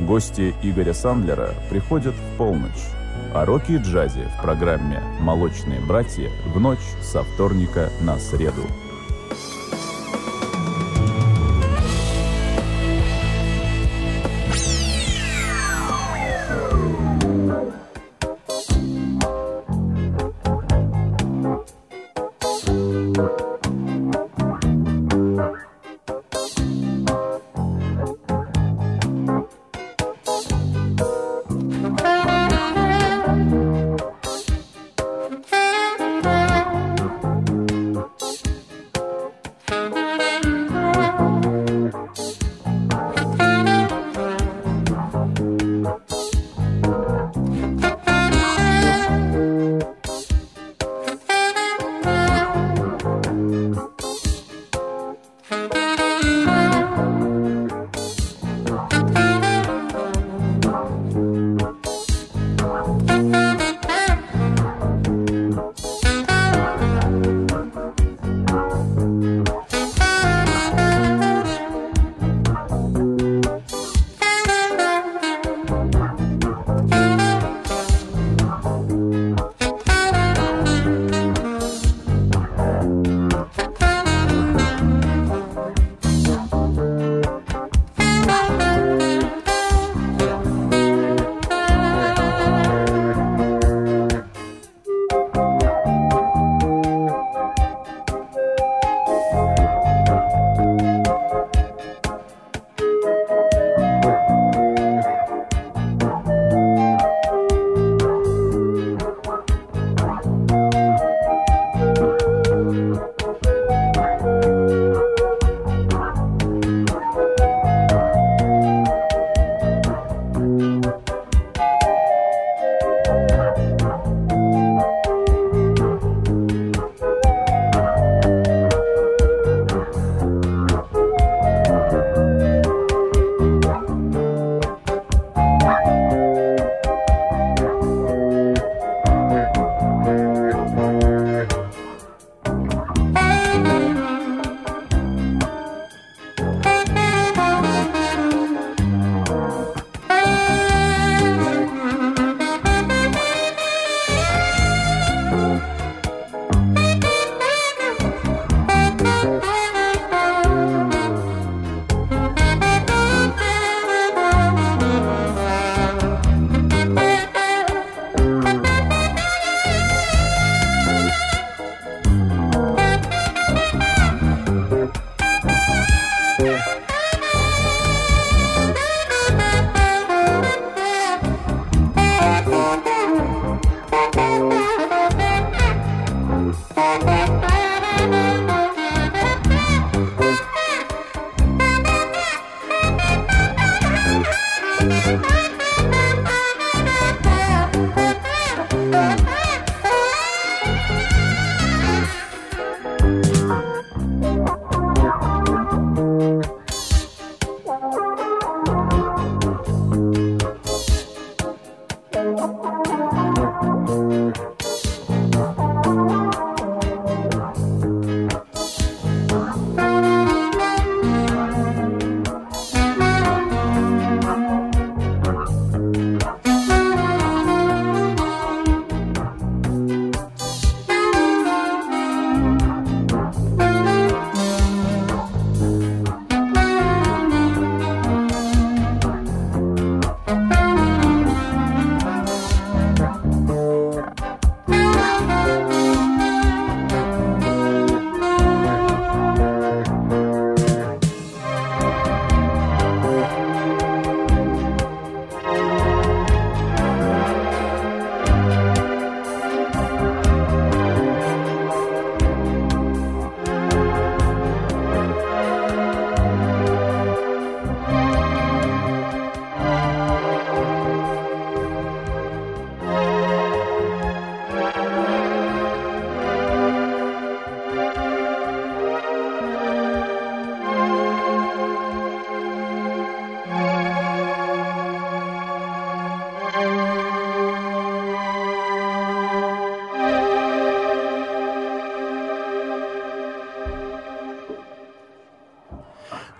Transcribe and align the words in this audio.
Гости 0.00 0.54
Игоря 0.62 0.94
Сандлера 0.94 1.54
приходят 1.68 2.14
в 2.14 2.36
полночь. 2.38 2.72
О 3.34 3.44
роке 3.44 3.74
и 3.74 3.78
джазе 3.78 4.28
в 4.36 4.42
программе 4.42 5.02
«Молочные 5.20 5.78
братья» 5.78 6.30
в 6.46 6.58
ночь 6.58 6.78
со 7.02 7.22
вторника 7.22 7.90
на 8.00 8.18
среду. 8.18 8.62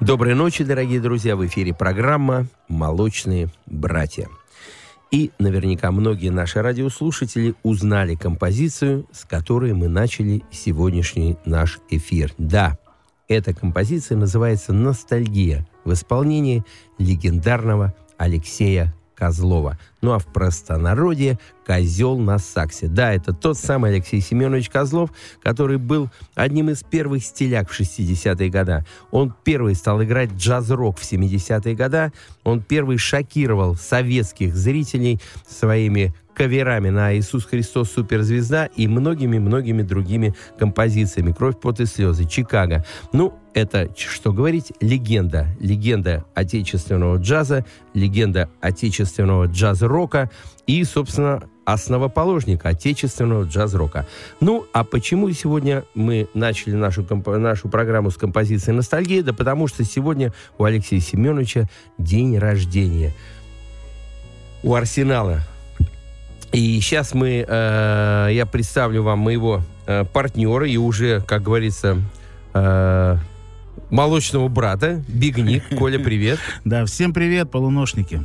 Доброй 0.00 0.34
ночи, 0.34 0.64
дорогие 0.64 0.98
друзья. 0.98 1.36
В 1.36 1.44
эфире 1.46 1.74
программа 1.74 2.46
«Молочные 2.68 3.50
братья». 3.66 4.28
И 5.10 5.30
наверняка 5.38 5.90
многие 5.90 6.30
наши 6.30 6.62
радиослушатели 6.62 7.54
узнали 7.62 8.14
композицию, 8.14 9.06
с 9.12 9.26
которой 9.26 9.74
мы 9.74 9.88
начали 9.88 10.42
сегодняшний 10.50 11.36
наш 11.44 11.80
эфир. 11.90 12.32
Да, 12.38 12.78
эта 13.28 13.52
композиция 13.52 14.16
называется 14.16 14.72
«Ностальгия» 14.72 15.68
в 15.84 15.92
исполнении 15.92 16.64
легендарного 16.98 17.92
Алексея 18.16 18.94
Козлова. 19.20 19.78
Ну 20.00 20.12
а 20.12 20.18
в 20.18 20.26
простонародье 20.26 21.38
«Козел 21.66 22.18
на 22.18 22.38
саксе». 22.38 22.88
Да, 22.88 23.12
это 23.12 23.34
тот 23.34 23.58
самый 23.58 23.90
Алексей 23.90 24.22
Семенович 24.22 24.70
Козлов, 24.70 25.10
который 25.42 25.76
был 25.76 26.08
одним 26.34 26.70
из 26.70 26.82
первых 26.82 27.22
стиляк 27.22 27.68
в 27.68 27.78
60-е 27.78 28.48
годы. 28.48 28.86
Он 29.10 29.34
первый 29.44 29.74
стал 29.74 30.02
играть 30.02 30.32
джаз-рок 30.32 30.98
в 30.98 31.02
70-е 31.02 31.74
годы. 31.74 32.12
Он 32.44 32.62
первый 32.62 32.96
шокировал 32.96 33.76
советских 33.76 34.56
зрителей 34.56 35.20
своими 35.46 36.14
каверами 36.40 36.88
на 36.88 37.14
«Иисус 37.18 37.44
Христос 37.44 37.90
суперзвезда» 37.90 38.70
и 38.74 38.88
многими-многими 38.88 39.82
другими 39.82 40.34
композициями 40.58 41.32
«Кровь, 41.32 41.60
пот 41.60 41.80
и 41.80 41.84
слезы», 41.84 42.24
«Чикаго». 42.24 42.82
Ну, 43.12 43.34
это, 43.52 43.90
что 43.94 44.32
говорить, 44.32 44.72
легенда. 44.80 45.48
Легенда 45.60 46.24
отечественного 46.34 47.18
джаза, 47.18 47.66
легенда 47.92 48.48
отечественного 48.62 49.48
джаз-рока 49.48 50.30
и, 50.66 50.82
собственно, 50.84 51.42
основоположник 51.66 52.64
отечественного 52.64 53.44
джаз-рока. 53.44 54.06
Ну, 54.40 54.64
а 54.72 54.82
почему 54.82 55.30
сегодня 55.32 55.84
мы 55.94 56.26
начали 56.32 56.72
нашу, 56.72 57.06
нашу 57.36 57.68
программу 57.68 58.10
с 58.10 58.16
композицией 58.16 58.74
«Ностальгия»? 58.74 59.22
Да 59.22 59.34
потому 59.34 59.68
что 59.68 59.84
сегодня 59.84 60.32
у 60.56 60.64
Алексея 60.64 61.00
Семеновича 61.00 61.68
день 61.98 62.38
рождения. 62.38 63.12
У 64.62 64.74
Арсенала 64.74 65.42
и 66.52 66.80
сейчас 66.80 67.14
мы, 67.14 67.44
э, 67.46 68.28
я 68.32 68.46
представлю 68.46 69.02
вам 69.02 69.20
моего 69.20 69.62
э, 69.86 70.04
партнера 70.04 70.66
и 70.68 70.76
уже, 70.76 71.20
как 71.20 71.42
говорится, 71.42 71.98
э, 72.54 73.16
молочного 73.90 74.48
брата, 74.48 75.02
Бигник. 75.06 75.62
Коля, 75.78 75.98
привет. 75.98 76.38
Да, 76.64 76.84
всем 76.86 77.12
привет, 77.12 77.50
полуношники. 77.50 78.22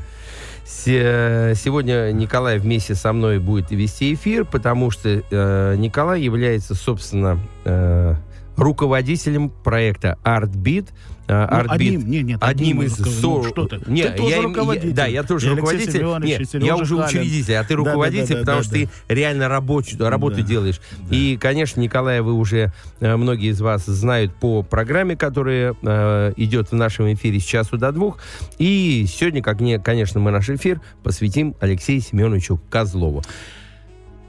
Сегодня 0.65 2.11
Николай 2.11 2.57
вместе 2.57 2.95
со 2.95 3.13
мной 3.13 3.37
будет 3.37 3.69
вести 3.69 4.15
эфир, 4.15 4.45
потому 4.45 4.89
что 4.89 5.09
э, 5.09 5.75
Николай 5.77 6.21
является, 6.21 6.73
собственно, 6.73 7.39
э, 7.65 8.15
руководителем 8.55 9.49
проекта 9.49 10.17
ArtBeat. 10.23 10.89
А, 11.27 11.63
ну, 11.63 11.71
одним, 11.73 12.07
не, 12.07 12.21
нет, 12.21 12.37
одним, 12.39 12.83
из 12.83 12.97
со... 12.97 13.03
ну, 13.23 13.43
что 13.43 13.65
ты? 13.65 13.81
Нет, 13.87 14.11
ты 14.11 14.17
тоже 14.17 14.35
я, 14.35 14.41
руководитель. 14.43 14.89
Я, 14.89 14.93
да, 14.93 15.05
я 15.07 15.23
тоже 15.23 15.47
я 15.47 15.55
руководитель. 15.55 16.05
Нет, 16.23 16.53
я 16.53 16.75
уже 16.75 16.97
Халин. 16.97 17.07
учредитель, 17.07 17.55
а 17.55 17.63
ты 17.63 17.73
руководитель, 17.73 18.27
да, 18.27 18.33
да, 18.33 18.35
да, 18.35 18.41
потому 18.41 18.57
да, 18.59 18.63
что 18.63 18.73
да. 18.73 18.91
ты 19.07 19.13
реально 19.15 19.47
рабочую 19.47 20.07
работу 20.07 20.37
да. 20.37 20.41
делаешь. 20.43 20.79
Да. 20.99 21.15
И, 21.15 21.37
конечно, 21.37 21.81
Николая, 21.81 22.21
вы 22.21 22.33
уже 22.33 22.71
э, 22.99 23.15
многие 23.15 23.49
из 23.49 23.59
вас 23.59 23.85
знают 23.85 24.35
по 24.35 24.61
программе, 24.61 25.15
которая 25.15 25.75
э, 25.81 26.33
идет 26.37 26.69
в 26.69 26.75
нашем 26.75 27.11
эфире 27.11 27.39
с 27.39 27.43
часу 27.43 27.79
до 27.79 27.91
двух. 27.91 28.19
И 28.59 29.07
сегодня, 29.09 29.41
как 29.41 29.61
не, 29.61 29.79
конечно, 29.79 30.19
мы 30.19 30.29
наш 30.29 30.49
эфир 30.49 30.79
посвятим 31.01 31.55
Алексею 31.59 32.01
Семеновичу 32.01 32.61
Козлову. 32.69 33.23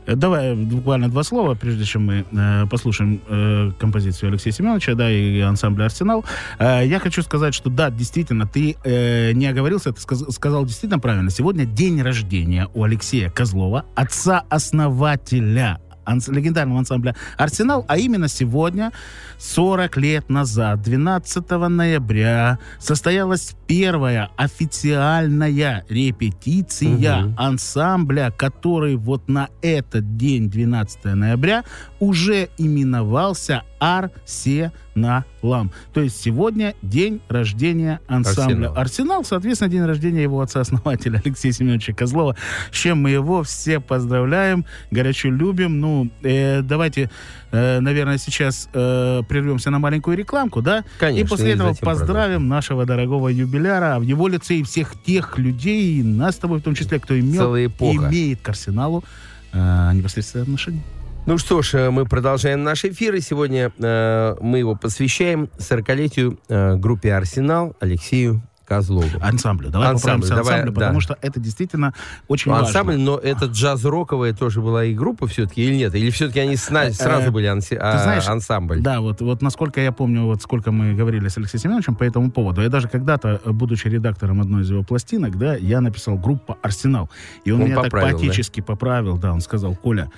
Давай 0.07 0.55
буквально 0.55 1.09
два 1.09 1.23
слова, 1.23 1.55
прежде 1.55 1.85
чем 1.85 2.07
мы 2.07 2.25
э, 2.31 2.67
послушаем 2.71 3.21
э, 3.29 3.73
композицию 3.79 4.31
Алексея 4.31 4.53
Семеновича, 4.53 4.95
да, 4.95 5.11
и 5.11 5.41
ансамбля 5.41 5.87
«Арсенал». 5.87 6.25
Э, 6.59 6.83
я 6.87 7.01
хочу 7.01 7.23
сказать, 7.23 7.55
что 7.55 7.71
да, 7.71 7.91
действительно, 7.91 8.47
ты 8.47 8.77
э, 8.85 9.33
не 9.33 9.47
оговорился, 9.47 9.93
ты 9.93 10.01
сказ 10.01 10.25
сказал 10.31 10.65
действительно 10.65 11.01
правильно. 11.01 11.31
Сегодня 11.31 11.65
день 11.65 12.01
рождения 12.03 12.69
у 12.75 12.85
Алексея 12.85 13.31
Козлова, 13.31 13.85
отца-основателя 13.95 15.81
анс 16.07 16.29
легендарного 16.29 16.79
ансамбля 16.79 17.15
«Арсенал», 17.37 17.85
а 17.89 17.99
именно 17.99 18.29
сегодня, 18.29 18.93
40 19.39 19.97
лет 19.99 20.31
назад, 20.31 20.83
12 20.83 21.51
ноября, 21.51 22.59
состоялась 22.79 23.55
первая 23.67 24.31
официальная 24.37 25.85
репетиция 25.89 27.25
угу. 27.25 27.35
ансамбля, 27.37 28.33
который 28.37 28.97
вот 28.97 29.29
на 29.29 29.49
этот 29.61 30.17
день, 30.17 30.49
12 30.49 31.05
ноября, 31.05 31.65
уже 32.01 32.49
именовался 32.57 33.65
Арсеналом. 33.79 35.71
То 35.93 36.01
есть 36.01 36.21
сегодня 36.21 36.75
день 36.83 37.21
рождения 37.29 38.01
ансамбля 38.09 38.69
Арсенал. 38.69 38.77
Арсенал, 38.77 39.25
соответственно, 39.25 39.71
день 39.71 39.85
рождения 39.85 40.23
его 40.23 40.41
отца-основателя 40.41 41.21
Алексея 41.25 41.53
Семеновича 41.53 41.93
Козлова, 41.93 42.37
с 42.71 42.77
чем 42.77 43.03
мы 43.03 43.11
его 43.11 43.43
все 43.43 43.81
поздравляем, 43.81 44.65
горячо 44.91 45.29
любим. 45.29 45.81
Ну, 45.81 46.11
э, 46.23 46.63
давайте, 46.63 47.11
э, 47.53 47.81
наверное, 47.81 48.19
сейчас 48.19 48.69
э, 48.73 49.23
прервемся 49.29 49.71
на 49.71 49.79
маленькую 49.79 50.17
рекламку, 50.17 50.63
да? 50.63 50.85
Конечно. 50.99 51.27
И 51.27 51.29
после 51.29 51.53
этого 51.53 51.75
поздравим 51.75 52.09
продолжим. 52.09 52.49
нашего 52.49 52.87
дорогого 52.87 53.29
юбиляра 53.29 53.99
в 53.99 54.03
его 54.03 54.29
лице 54.29 54.57
и 54.57 54.63
всех 54.63 54.95
тех 55.05 55.39
людей, 55.39 56.03
нас 56.03 56.37
с 56.37 56.39
тобой 56.39 56.61
в 56.61 56.63
том 56.63 56.75
числе, 56.75 56.99
кто 56.99 57.19
имел, 57.19 57.57
имеет 57.57 58.41
к 58.41 58.49
Арсеналу 58.49 59.05
э, 59.53 59.91
непосредственное 59.95 60.45
отношение. 60.45 60.83
Ну 61.27 61.39
что 61.39 61.61
ж, 61.61 61.75
э, 61.75 61.91
мы 61.91 62.05
продолжаем 62.05 62.63
наш 62.63 62.85
эфир, 62.85 63.17
и 63.17 63.21
сегодня 63.21 63.73
э, 63.79 64.37
мы 64.41 64.59
его 64.59 64.77
посвящаем 64.77 65.49
40-летию 65.59 66.39
э, 66.49 66.77
группе 66.77 67.13
«Арсенал» 67.13 67.75
Алексею 67.81 68.43
Козлову. 68.65 69.09
Ансамблю. 69.21 69.71
Давай 69.71 69.89
ансамбль, 69.89 70.29
давай, 70.29 70.43
ансамблю, 70.43 70.73
да. 70.73 70.81
потому 70.81 71.01
что 71.01 71.19
это 71.23 71.41
действительно 71.41 71.95
очень 72.29 72.53
ну, 72.53 72.59
ансамбль, 72.59 72.93
важно. 72.93 73.05
но 73.05 73.19
это 73.19 73.47
джаз-роковая 73.47 74.35
тоже 74.35 74.61
была 74.61 74.85
и 74.85 74.95
группа 74.95 75.27
все-таки, 75.27 75.65
или 75.65 75.75
нет? 75.75 75.95
Или 75.97 76.11
все-таки 76.11 76.39
они 76.39 76.55
сна- 76.55 76.87
э, 76.87 76.93
сразу 76.93 77.33
были 77.33 77.49
анси- 77.49 77.77
а, 77.77 77.99
знаешь, 77.99 78.29
ансамбль? 78.29 78.81
Да, 78.81 79.01
вот, 79.01 79.21
вот 79.21 79.43
насколько 79.43 79.81
я 79.81 79.91
помню, 79.91 80.27
вот 80.27 80.43
сколько 80.43 80.71
мы 80.71 80.95
говорили 80.95 81.27
с 81.27 81.37
Алексеем 81.39 81.63
Семеновичем 81.63 81.97
по 81.97 82.05
этому 82.05 82.31
поводу. 82.31 82.63
Я 82.63 82.69
даже 82.69 82.89
когда-то, 82.89 83.41
будучи 83.47 83.89
редактором 83.89 84.41
одной 84.41 84.63
из 84.63 84.71
его 84.71 84.85
пластинок, 84.85 85.37
да, 85.39 85.57
я 85.57 85.81
написал 85.81 86.19
группа 86.19 86.57
«Арсенал». 86.63 87.11
И 87.45 87.51
он, 87.51 87.63
он 87.63 87.67
меня 87.67 87.81
поправил, 87.81 88.11
так 88.11 88.21
поотечески 88.21 88.61
да? 88.61 88.67
поправил, 88.67 89.19
да, 89.19 89.33
он 89.33 89.41
сказал, 89.41 89.75
Коля, 89.75 90.11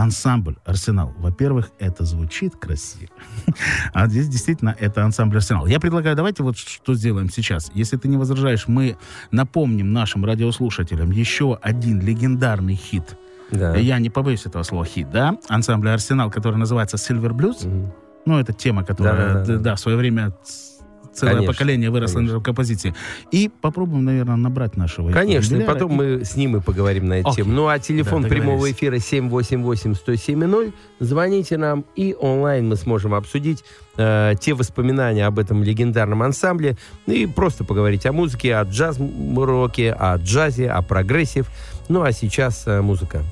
ансамбль 0.00 0.56
«Арсенал». 0.64 1.12
Во-первых, 1.18 1.70
это 1.78 2.04
звучит 2.04 2.56
красиво. 2.56 3.12
а 3.92 4.06
здесь 4.06 4.28
действительно 4.28 4.74
это 4.78 5.04
ансамбль 5.04 5.36
«Арсенал». 5.36 5.66
Я 5.66 5.78
предлагаю, 5.78 6.16
давайте 6.16 6.42
вот 6.42 6.56
что 6.56 6.94
сделаем 6.94 7.28
сейчас. 7.28 7.70
Если 7.74 7.96
ты 7.96 8.08
не 8.08 8.16
возражаешь, 8.16 8.66
мы 8.66 8.96
напомним 9.30 9.92
нашим 9.92 10.24
радиослушателям 10.24 11.10
еще 11.10 11.58
один 11.60 12.00
легендарный 12.00 12.76
хит. 12.76 13.16
Да. 13.50 13.76
Я 13.76 13.98
не 13.98 14.10
побоюсь 14.10 14.46
этого 14.46 14.62
слова 14.62 14.84
хит, 14.84 15.10
да? 15.10 15.36
Ансамбль 15.48 15.90
«Арсенал», 15.90 16.30
который 16.30 16.56
называется 16.56 16.96
«Silver 16.96 17.32
Blues». 17.32 17.66
Угу. 17.66 17.94
Ну, 18.26 18.38
это 18.38 18.52
тема, 18.52 18.84
которая, 18.84 19.34
да, 19.34 19.40
да, 19.40 19.44
да. 19.44 19.58
да 19.58 19.74
в 19.74 19.80
свое 19.80 19.96
время 19.96 20.32
целое 21.20 21.34
конечно, 21.34 21.52
поколение 21.52 21.90
выросло 21.90 22.16
конечно. 22.16 22.38
на 22.38 22.42
композиции. 22.42 22.94
И 23.30 23.50
попробуем, 23.60 24.04
наверное, 24.04 24.36
набрать 24.36 24.76
нашего 24.76 25.10
Конечно, 25.10 25.56
и 25.56 25.64
потом 25.64 25.92
и... 25.92 25.94
мы 25.94 26.24
с 26.24 26.36
ним 26.36 26.56
и 26.56 26.60
поговорим 26.60 27.08
на 27.08 27.14
эту 27.14 27.30
okay. 27.30 27.36
тему. 27.36 27.52
Ну, 27.52 27.68
а 27.68 27.78
телефон 27.78 28.22
да, 28.22 28.28
прямого 28.28 28.70
эфира 28.70 28.96
788-107-0. 28.96 30.72
Звоните 31.00 31.56
нам, 31.56 31.84
и 31.96 32.16
онлайн 32.18 32.68
мы 32.68 32.76
сможем 32.76 33.14
обсудить 33.14 33.64
э, 33.96 34.34
те 34.40 34.54
воспоминания 34.54 35.26
об 35.26 35.38
этом 35.38 35.62
легендарном 35.62 36.22
ансамбле, 36.22 36.76
и 37.06 37.26
просто 37.26 37.64
поговорить 37.64 38.06
о 38.06 38.12
музыке, 38.12 38.56
о 38.56 38.64
джаз-роке, 38.64 39.92
о 39.92 40.16
джазе, 40.16 40.70
о 40.70 40.82
прогрессив. 40.82 41.46
Ну, 41.88 42.02
а 42.02 42.12
сейчас 42.12 42.64
э, 42.66 42.80
музыка. 42.80 43.22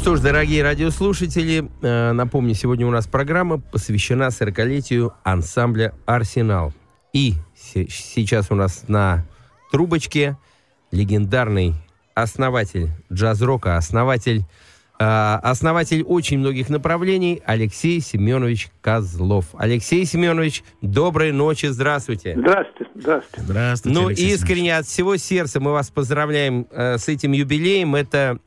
Что 0.00 0.16
ж, 0.16 0.20
дорогие 0.20 0.62
радиослушатели, 0.62 1.68
э, 1.82 2.12
напомню, 2.12 2.54
сегодня 2.54 2.86
у 2.86 2.90
нас 2.90 3.06
программа 3.06 3.58
посвящена 3.58 4.28
40-летию 4.28 5.12
ансамбля 5.24 5.92
«Арсенал». 6.06 6.72
И 7.12 7.34
сейчас 7.54 8.50
у 8.50 8.54
нас 8.54 8.84
на 8.88 9.26
трубочке 9.70 10.38
легендарный 10.90 11.74
основатель 12.14 12.88
джаз-рока, 13.12 13.76
основатель, 13.76 14.44
э, 14.98 15.04
основатель 15.04 16.02
очень 16.02 16.38
многих 16.38 16.70
направлений 16.70 17.42
Алексей 17.44 18.00
Семенович 18.00 18.70
Козлов. 18.80 19.48
Алексей 19.58 20.06
Семенович, 20.06 20.64
доброй 20.80 21.30
ночи, 21.30 21.66
здравствуйте. 21.66 22.36
Здравствуйте, 22.38 22.90
здравствуйте. 22.94 23.42
Здравствуйте, 23.44 23.98
Ну, 23.98 24.06
Алексей 24.06 24.32
искренне 24.32 24.56
Семенович. 24.60 24.80
от 24.80 24.86
всего 24.86 25.16
сердца 25.18 25.60
мы 25.60 25.72
вас 25.72 25.90
поздравляем 25.90 26.66
э, 26.70 26.96
с 26.96 27.06
этим 27.08 27.32
юбилеем. 27.32 27.94
Это 27.94 28.38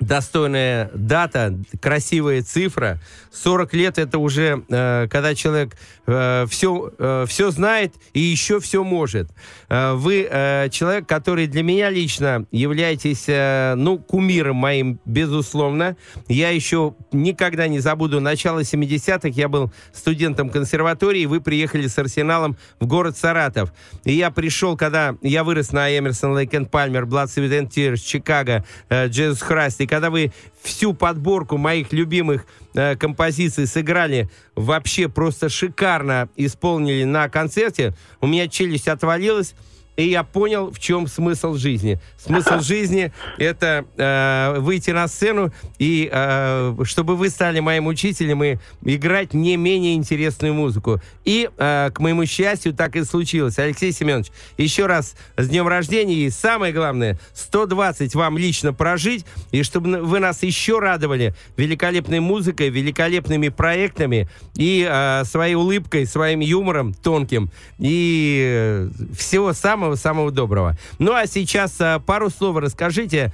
достойная 0.00 0.90
дата, 0.94 1.58
красивая 1.80 2.42
цифра. 2.42 2.98
40 3.32 3.74
лет 3.74 3.98
это 3.98 4.18
уже, 4.18 4.64
э, 4.68 5.06
когда 5.10 5.34
человек 5.34 5.76
э, 6.06 6.46
все, 6.48 6.92
э, 6.98 7.24
все 7.28 7.50
знает 7.50 7.94
и 8.12 8.20
еще 8.20 8.60
все 8.60 8.82
может. 8.82 9.30
Э, 9.68 9.92
вы 9.92 10.26
э, 10.28 10.68
человек, 10.70 11.06
который 11.06 11.46
для 11.46 11.62
меня 11.62 11.90
лично 11.90 12.46
являетесь, 12.50 13.24
э, 13.28 13.74
ну, 13.76 13.98
кумиром 13.98 14.56
моим, 14.56 14.98
безусловно. 15.04 15.96
Я 16.28 16.50
еще 16.50 16.94
никогда 17.12 17.68
не 17.68 17.78
забуду 17.78 18.20
начало 18.20 18.60
70-х. 18.60 19.28
Я 19.28 19.48
был 19.48 19.70
студентом 19.92 20.50
консерватории, 20.50 21.26
вы 21.26 21.40
приехали 21.40 21.86
с 21.86 21.98
Арсеналом 21.98 22.56
в 22.80 22.86
город 22.86 23.16
Саратов. 23.16 23.72
И 24.04 24.12
я 24.12 24.30
пришел, 24.30 24.76
когда 24.76 25.14
я 25.22 25.44
вырос 25.44 25.72
на 25.72 25.96
Эмерсон, 25.96 26.32
Лейк 26.32 26.54
энд 26.54 26.70
Пальмер, 26.70 27.04
Blood, 27.04 27.26
Sweat 27.26 27.96
Чикаго, 27.98 28.64
э, 28.88 29.08
Джезус 29.08 29.42
Храст. 29.42 29.80
И 29.80 29.89
когда 29.90 30.08
вы 30.08 30.32
всю 30.62 30.94
подборку 30.94 31.58
моих 31.58 31.92
любимых 31.92 32.46
э, 32.74 32.94
композиций 32.94 33.66
сыграли 33.66 34.30
вообще 34.54 35.08
просто 35.08 35.48
шикарно 35.48 36.28
исполнили 36.36 37.02
на 37.02 37.28
концерте, 37.28 37.94
у 38.20 38.28
меня 38.28 38.46
челюсть 38.46 38.86
отвалилась, 38.86 39.54
и 40.00 40.08
я 40.08 40.24
понял, 40.24 40.70
в 40.70 40.78
чем 40.78 41.06
смысл 41.06 41.54
жизни. 41.54 42.00
Смысл 42.16 42.60
жизни— 42.60 43.12
это 43.38 43.84
э, 43.96 44.58
выйти 44.60 44.90
на 44.90 45.06
сцену, 45.08 45.52
и 45.78 46.08
э, 46.10 46.74
чтобы 46.84 47.16
вы 47.16 47.28
стали 47.28 47.60
моим 47.60 47.86
учителем 47.86 48.42
и 48.42 48.58
играть 48.84 49.34
не 49.34 49.56
менее 49.56 49.94
интересную 49.94 50.54
музыку. 50.54 51.00
И, 51.24 51.50
э, 51.56 51.90
к 51.92 52.00
моему 52.00 52.24
счастью, 52.24 52.72
так 52.72 52.96
и 52.96 53.04
случилось. 53.04 53.58
Алексей 53.58 53.92
Семенович, 53.92 54.28
еще 54.56 54.86
раз 54.86 55.16
с 55.36 55.48
днем 55.48 55.68
рождения, 55.68 56.14
и 56.14 56.30
самое 56.30 56.72
главное, 56.72 57.18
120 57.34 58.14
вам 58.14 58.38
лично 58.38 58.72
прожить, 58.72 59.26
и 59.50 59.62
чтобы 59.62 59.98
вы 59.98 60.18
нас 60.18 60.42
еще 60.42 60.78
радовали 60.78 61.34
великолепной 61.56 62.20
музыкой, 62.20 62.70
великолепными 62.70 63.48
проектами, 63.48 64.28
и 64.56 64.86
э, 64.90 65.24
своей 65.24 65.54
улыбкой, 65.54 66.06
своим 66.06 66.40
юмором 66.40 66.94
тонким, 66.94 67.50
и 67.78 68.46
э, 68.48 68.88
всего 69.16 69.52
самого 69.52 69.89
самого-самого 69.96 70.30
доброго. 70.30 70.76
Ну, 70.98 71.12
а 71.12 71.26
сейчас 71.26 71.80
э, 71.80 72.00
пару 72.04 72.30
слов 72.30 72.56
расскажите 72.56 73.32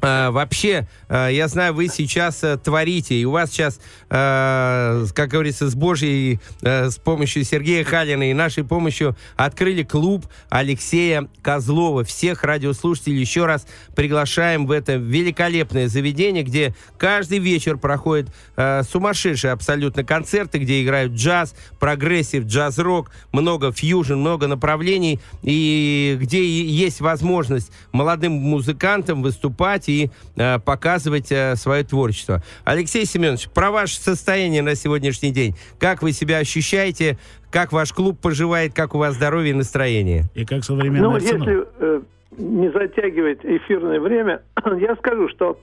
вообще, 0.00 0.88
а, 1.08 1.28
я 1.28 1.48
знаю, 1.48 1.74
вы 1.74 1.88
сейчас 1.88 2.42
а, 2.42 2.56
творите, 2.56 3.14
и 3.14 3.24
у 3.24 3.32
вас 3.32 3.50
сейчас, 3.50 3.80
как 4.08 5.28
говорится, 5.28 5.68
с 5.68 5.74
Божьей, 5.74 6.40
с 6.62 6.96
помощью 6.96 7.44
Сергея 7.44 7.84
Халина 7.84 8.30
и 8.30 8.34
нашей 8.34 8.64
помощью 8.64 9.16
открыли 9.36 9.82
клуб 9.82 10.26
Алексея 10.48 11.28
Козлова. 11.42 12.04
Всех 12.04 12.44
радиослушателей 12.44 13.18
еще 13.18 13.46
раз 13.46 13.66
приглашаем 13.94 14.66
в 14.66 14.72
это 14.72 14.94
великолепное 14.94 15.88
заведение, 15.88 16.42
где 16.42 16.74
каждый 16.96 17.38
вечер 17.38 17.76
проходят 17.76 18.28
сумасшедшие 18.56 19.52
абсолютно 19.52 20.04
концерты, 20.04 20.58
где 20.58 20.82
играют 20.82 21.12
джаз, 21.12 21.54
прогрессив, 21.78 22.44
джаз-рок, 22.44 23.10
много 23.32 23.72
фьюжн, 23.72 24.14
много 24.14 24.46
направлений, 24.46 25.20
и 25.42 26.16
где 26.20 26.44
есть 26.46 27.00
возможность 27.00 27.70
молодым 27.92 28.32
музыкантам 28.32 29.22
выступать 29.22 29.87
и 29.88 30.10
э, 30.36 30.58
показывать 30.58 31.32
э, 31.32 31.56
свое 31.56 31.84
творчество. 31.84 32.42
Алексей 32.64 33.04
Семенович, 33.04 33.48
про 33.50 33.70
ваше 33.70 33.98
состояние 33.98 34.62
на 34.62 34.74
сегодняшний 34.74 35.30
день. 35.30 35.54
Как 35.78 36.02
вы 36.02 36.12
себя 36.12 36.38
ощущаете? 36.38 37.18
Как 37.50 37.72
ваш 37.72 37.92
клуб 37.92 38.18
поживает? 38.20 38.74
Как 38.74 38.94
у 38.94 38.98
вас 38.98 39.14
здоровье 39.14 39.50
и 39.50 39.54
настроение? 39.54 40.24
И 40.34 40.44
как 40.44 40.64
современный 40.64 41.00
Ну, 41.00 41.16
если 41.16 41.66
э, 41.78 42.00
не 42.36 42.70
затягивать 42.70 43.40
эфирное 43.42 44.00
время, 44.00 44.42
я 44.80 44.96
скажу, 44.96 45.28
что 45.28 45.58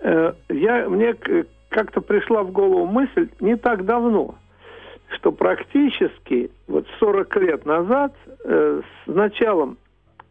э, 0.00 0.32
я, 0.48 0.88
мне 0.88 1.14
как-то 1.68 2.00
пришла 2.00 2.42
в 2.42 2.52
голову 2.52 2.86
мысль 2.86 3.28
не 3.40 3.56
так 3.56 3.84
давно, 3.84 4.36
что 5.14 5.32
практически 5.32 6.50
вот 6.66 6.86
40 6.98 7.36
лет 7.36 7.66
назад, 7.66 8.14
э, 8.44 8.80
с 9.04 9.06
началом 9.06 9.78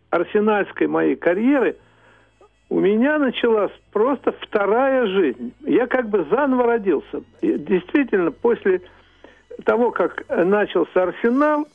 арсенальской 0.10 0.88
моей 0.88 1.16
карьеры, 1.16 1.78
у 2.70 2.80
меня 2.80 3.20
началась 3.20 3.72
просто 3.92 4.34
вторая 4.42 5.06
жизнь. 5.08 5.54
Я 5.62 5.88
как 5.88 6.10
бы 6.10 6.26
заново 6.30 6.64
родился. 6.64 7.24
И 7.42 7.58
действительно, 7.58 8.32
после 8.32 8.82
того, 9.64 9.92
как 9.92 10.26
начался 10.30 11.04
арсенал, 11.04 11.68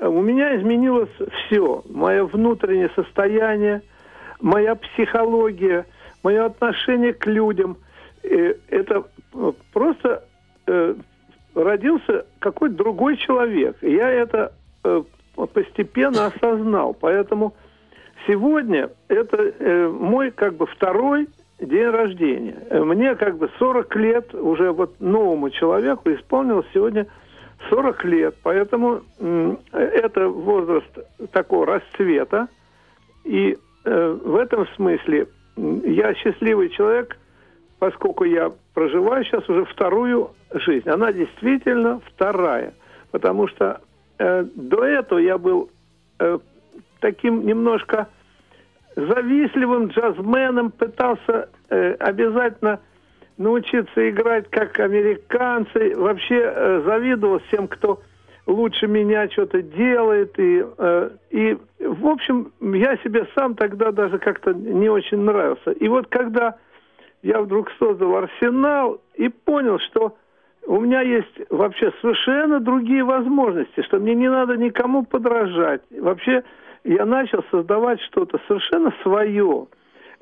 у 0.00 0.20
меня 0.20 0.56
изменилось 0.56 1.10
все. 1.46 1.82
Мое 1.88 2.24
внутреннее 2.24 2.90
состояние, 2.94 3.82
моя 4.40 4.74
психология, 4.76 5.86
мое 6.22 6.44
отношение 6.44 7.12
к 7.12 7.26
людям. 7.26 7.78
Это 8.22 9.04
просто 9.72 10.24
э, 10.66 10.94
родился 11.54 12.26
какой-то 12.38 12.76
другой 12.76 13.16
человек. 13.16 13.76
Я 13.82 14.10
это 14.10 14.52
э, 14.84 15.02
постепенно 15.52 16.26
осознал. 16.26 16.94
Поэтому 16.94 17.54
Сегодня 18.26 18.90
это 19.08 19.36
э, 19.36 19.88
мой 19.88 20.30
как 20.32 20.54
бы 20.54 20.66
второй 20.66 21.28
день 21.60 21.86
рождения. 21.86 22.56
Э, 22.70 22.82
мне 22.82 23.14
как 23.14 23.38
бы 23.38 23.48
40 23.58 23.96
лет, 23.96 24.34
уже 24.34 24.72
вот 24.72 25.00
новому 25.00 25.50
человеку 25.50 26.10
исполнилось 26.12 26.66
сегодня 26.74 27.06
40 27.70 28.04
лет. 28.04 28.34
Поэтому 28.42 29.02
э, 29.18 29.56
это 29.72 30.28
возраст 30.28 30.98
такого 31.32 31.66
расцвета. 31.66 32.48
И 33.24 33.56
э, 33.84 34.18
в 34.24 34.36
этом 34.36 34.66
смысле 34.74 35.28
я 35.56 36.14
счастливый 36.14 36.70
человек, 36.70 37.16
поскольку 37.78 38.24
я 38.24 38.52
проживаю 38.74 39.24
сейчас 39.24 39.48
уже 39.48 39.64
вторую 39.66 40.30
жизнь. 40.52 40.88
Она 40.88 41.12
действительно 41.12 42.00
вторая. 42.06 42.74
Потому 43.12 43.46
что 43.46 43.80
э, 44.18 44.44
до 44.54 44.84
этого 44.84 45.18
я 45.18 45.38
был 45.38 45.70
э, 46.18 46.38
таким 47.00 47.46
немножко 47.46 48.08
завистливым 48.96 49.88
джазменом, 49.88 50.70
пытался 50.70 51.50
э, 51.68 51.92
обязательно 51.94 52.80
научиться 53.36 54.08
играть 54.08 54.48
как 54.50 54.78
американцы, 54.80 55.94
вообще 55.94 56.40
э, 56.42 56.82
завидовал 56.86 57.40
всем, 57.48 57.68
кто 57.68 58.00
лучше 58.46 58.86
меня 58.86 59.28
что-то 59.28 59.60
делает. 59.60 60.38
И, 60.38 60.64
э, 60.78 61.10
и, 61.30 61.58
в 61.78 62.06
общем, 62.06 62.52
я 62.60 62.96
себе 62.98 63.26
сам 63.34 63.54
тогда 63.54 63.92
даже 63.92 64.18
как-то 64.18 64.54
не 64.54 64.88
очень 64.88 65.18
нравился. 65.18 65.72
И 65.72 65.88
вот 65.88 66.06
когда 66.08 66.56
я 67.22 67.42
вдруг 67.42 67.70
создал 67.78 68.16
арсенал 68.16 69.00
и 69.14 69.28
понял, 69.28 69.78
что 69.78 70.16
у 70.66 70.80
меня 70.80 71.02
есть 71.02 71.40
вообще 71.50 71.92
совершенно 72.00 72.60
другие 72.60 73.04
возможности, 73.04 73.82
что 73.82 73.98
мне 73.98 74.14
не 74.14 74.28
надо 74.28 74.56
никому 74.56 75.04
подражать. 75.04 75.82
Вообще 75.90 76.42
я 76.86 77.04
начал 77.04 77.44
создавать 77.50 78.00
что-то 78.02 78.40
совершенно 78.46 78.92
свое. 79.02 79.66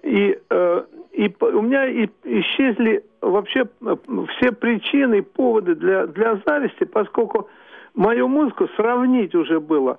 И, 0.03 0.39
э, 0.51 0.85
и 1.13 1.35
у 1.41 1.63
меня 1.63 1.87
и, 1.87 2.09
исчезли 2.25 3.05
вообще 3.21 3.65
э, 3.83 3.97
все 4.37 4.53
причины 4.53 5.19
и 5.19 5.23
поводы 5.23 5.75
для, 5.75 6.07
для 6.07 6.41
зависти, 6.47 6.85
поскольку 6.85 7.49
мою 7.95 8.29
музыку 8.29 8.69
сравнить 8.77 9.35
уже 9.35 9.61
было 9.61 9.99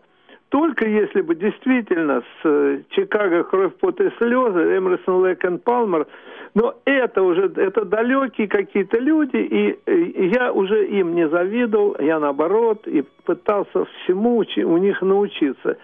только 0.50 0.88
если 0.88 1.22
бы 1.22 1.36
действительно 1.36 2.22
с 2.22 2.46
э, 2.46 2.82
Чикаго 2.92 3.44
«Кровь, 3.44 3.74
пот 3.76 4.00
и 4.00 4.10
слезы», 4.18 4.78
Эмерсон, 4.78 5.22
Лейк 5.22 5.44
и 5.44 5.58
Палмер, 5.58 6.08
но 6.54 6.76
это 6.86 7.24
уже, 7.24 7.52
это 7.58 7.84
далекие 7.84 8.48
какие-то 8.48 8.98
люди, 9.00 9.36
и 9.36 10.30
я 10.34 10.54
уже 10.54 10.88
им 10.88 11.14
не 11.14 11.28
завидовал, 11.28 11.98
я 12.00 12.20
наоборот, 12.20 12.88
и 12.88 13.04
пытался 13.26 13.86
всему 13.86 14.38
у 14.38 14.78
них 14.78 15.02
научиться 15.02 15.78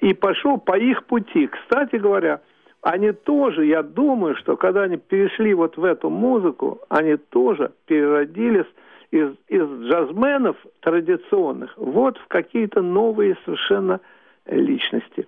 и 0.00 0.14
пошел 0.14 0.58
по 0.58 0.78
их 0.78 1.04
пути. 1.04 1.46
Кстати 1.46 1.96
говоря, 1.96 2.40
они 2.82 3.12
тоже, 3.12 3.66
я 3.66 3.82
думаю, 3.82 4.36
что 4.36 4.56
когда 4.56 4.82
они 4.82 4.96
перешли 4.96 5.54
вот 5.54 5.76
в 5.76 5.84
эту 5.84 6.10
музыку, 6.10 6.80
они 6.88 7.16
тоже 7.16 7.72
переродились 7.86 8.66
из, 9.10 9.30
из 9.48 9.66
джазменов 9.88 10.56
традиционных 10.80 11.74
вот 11.76 12.18
в 12.18 12.26
какие-то 12.28 12.82
новые 12.82 13.36
совершенно 13.44 14.00
личности. 14.46 15.26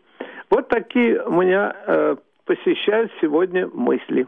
Вот 0.50 0.68
такие 0.68 1.22
у 1.22 1.42
меня 1.42 1.74
э, 1.86 2.16
посещают 2.44 3.10
сегодня 3.20 3.68
мысли. 3.68 4.26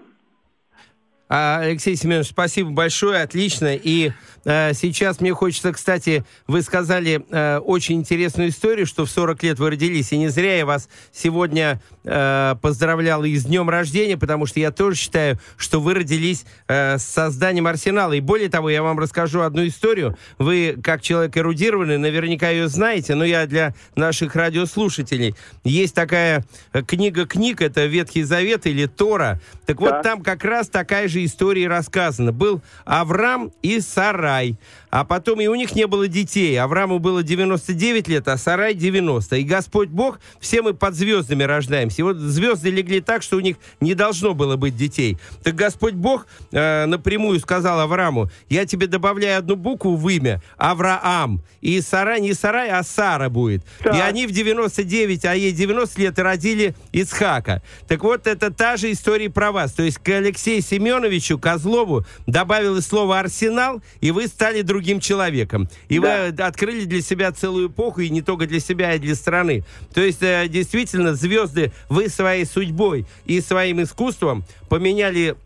А, 1.33 1.61
Алексей 1.63 1.95
Семенович, 1.95 2.31
спасибо 2.31 2.71
большое, 2.71 3.23
отлично. 3.23 3.77
И 3.77 4.11
э, 4.45 4.73
сейчас 4.75 5.21
мне 5.21 5.33
хочется, 5.33 5.73
кстати, 5.73 6.25
вы 6.49 6.61
сказали 6.61 7.25
э, 7.31 7.59
очень 7.59 8.01
интересную 8.01 8.49
историю, 8.49 8.85
что 8.85 9.05
в 9.05 9.11
40 9.11 9.41
лет 9.45 9.61
вы 9.61 9.71
родились, 9.71 10.11
и 10.11 10.19
не 10.19 10.27
зря 10.27 10.57
я 10.57 10.67
вас 10.67 10.89
сегодня 11.13 11.81
э, 12.03 12.57
поздравлял 12.61 13.23
и 13.23 13.37
с 13.37 13.45
днем 13.45 13.71
рождения, 13.71 14.17
потому 14.17 14.47
что 14.47 14.59
я 14.59 14.73
тоже 14.73 14.97
считаю, 14.97 15.39
что 15.57 15.81
вы 15.81 15.95
родились 15.95 16.45
э, 16.67 16.99
с 16.99 17.05
созданием 17.05 17.69
Арсенала. 17.69 18.15
И 18.15 18.21
более 18.21 18.49
того, 18.49 18.69
я 18.69 18.83
вам 18.83 18.99
расскажу 18.99 19.43
одну 19.43 19.65
историю. 19.65 20.19
Вы, 20.39 20.79
как 20.83 21.01
человек 21.01 21.37
эрудированный, 21.37 21.99
наверняка 21.99 22.49
ее 22.49 22.67
знаете, 22.67 23.15
но 23.15 23.25
я 23.25 23.47
для 23.47 23.73
наших 23.95 24.35
радиослушателей. 24.35 25.37
Есть 25.63 25.95
такая 25.95 26.45
книга 26.89 27.25
книг, 27.25 27.63
это 27.63 27.87
Ветхий 27.87 28.25
Завет 28.25 28.67
или 28.67 28.87
Тора. 28.87 29.41
Так 29.65 29.79
да. 29.79 29.85
вот, 29.85 30.03
там 30.03 30.23
как 30.25 30.43
раз 30.45 30.69
такая 30.69 31.07
же 31.07 31.20
история 31.25 31.69
рассказана. 31.69 32.33
Был 32.33 32.63
Авраам 32.85 33.53
и 33.63 33.81
Сарай. 33.81 34.59
А 34.91 35.05
потом 35.05 35.41
и 35.41 35.47
у 35.47 35.55
них 35.55 35.75
не 35.75 35.87
было 35.87 36.09
детей. 36.09 36.61
Аврааму 36.61 36.99
было 36.99 37.23
99 37.23 38.09
лет, 38.09 38.27
а 38.29 38.37
Сарай 38.37 38.75
90. 38.75 39.37
И 39.37 39.45
Господь 39.45 39.89
Бог, 39.89 40.19
все 40.41 40.63
мы 40.63 40.75
под 40.75 40.95
звездами 40.95 41.45
рождаемся. 41.45 42.03
И 42.03 42.03
вот 42.03 42.17
звезды 42.17 42.71
легли 42.71 43.01
так, 43.01 43.23
что 43.23 43.37
у 43.37 43.41
них 43.41 43.57
не 43.81 43.95
должно 43.95 44.35
было 44.35 44.57
быть 44.57 44.77
детей. 44.77 45.17
Так 45.45 45.55
Господь 45.55 45.95
Бог 45.95 46.27
э, 46.51 46.87
напрямую 46.87 47.39
сказал 47.39 47.81
Аврааму, 47.81 48.31
я 48.49 48.67
тебе 48.67 48.89
добавляю 48.89 49.39
одну 49.39 49.55
букву 49.55 49.97
в 49.97 50.09
имя, 50.09 50.43
Авраам. 50.57 51.43
И 51.61 51.81
Сарай 51.81 52.21
не 52.21 52.35
Сарай, 52.35 52.71
а 52.71 52.83
Сара 52.83 53.29
будет. 53.29 53.65
Да. 53.85 53.97
И 53.97 54.01
они 54.01 54.27
в 54.27 54.33
99, 54.33 55.25
а 55.25 55.35
ей 55.35 55.53
90 55.53 56.01
лет 56.01 56.19
родили 56.19 56.75
Исхака. 56.93 57.63
Так 57.87 58.03
вот, 58.03 58.27
это 58.27 58.51
та 58.51 58.77
же 58.77 58.91
история 58.91 59.31
про 59.31 59.53
вас. 59.53 59.73
То 59.73 59.83
есть 59.83 59.99
к 59.99 60.09
Алексею 60.09 60.63
Семеновичу 61.11 61.39
Козлову 61.39 62.05
добавилось 62.27 62.87
слово 62.87 63.19
«арсенал», 63.19 63.83
и 64.01 64.11
вы 64.11 64.29
стали 64.29 64.63
другим 64.63 65.01
человеком. 65.01 65.69
И 65.89 65.99
да. 65.99 66.31
вы 66.31 66.43
открыли 66.43 66.85
для 66.85 67.03
себя 67.03 67.33
целую 67.33 67.69
эпоху, 67.69 68.01
и 68.01 68.11
не 68.11 68.23
только 68.23 68.47
для 68.47 68.61
себя, 68.61 68.95
и 68.95 68.99
для 68.99 69.15
страны. 69.15 69.65
То 69.93 70.01
есть, 70.01 70.23
э, 70.23 70.47
действительно, 70.49 71.15
звезды, 71.15 71.73
вы 71.89 72.09
своей 72.09 72.45
судьбой 72.45 73.07
и 73.25 73.41
своим 73.41 73.83
искусством 73.83 74.45
поменяли 74.69 75.37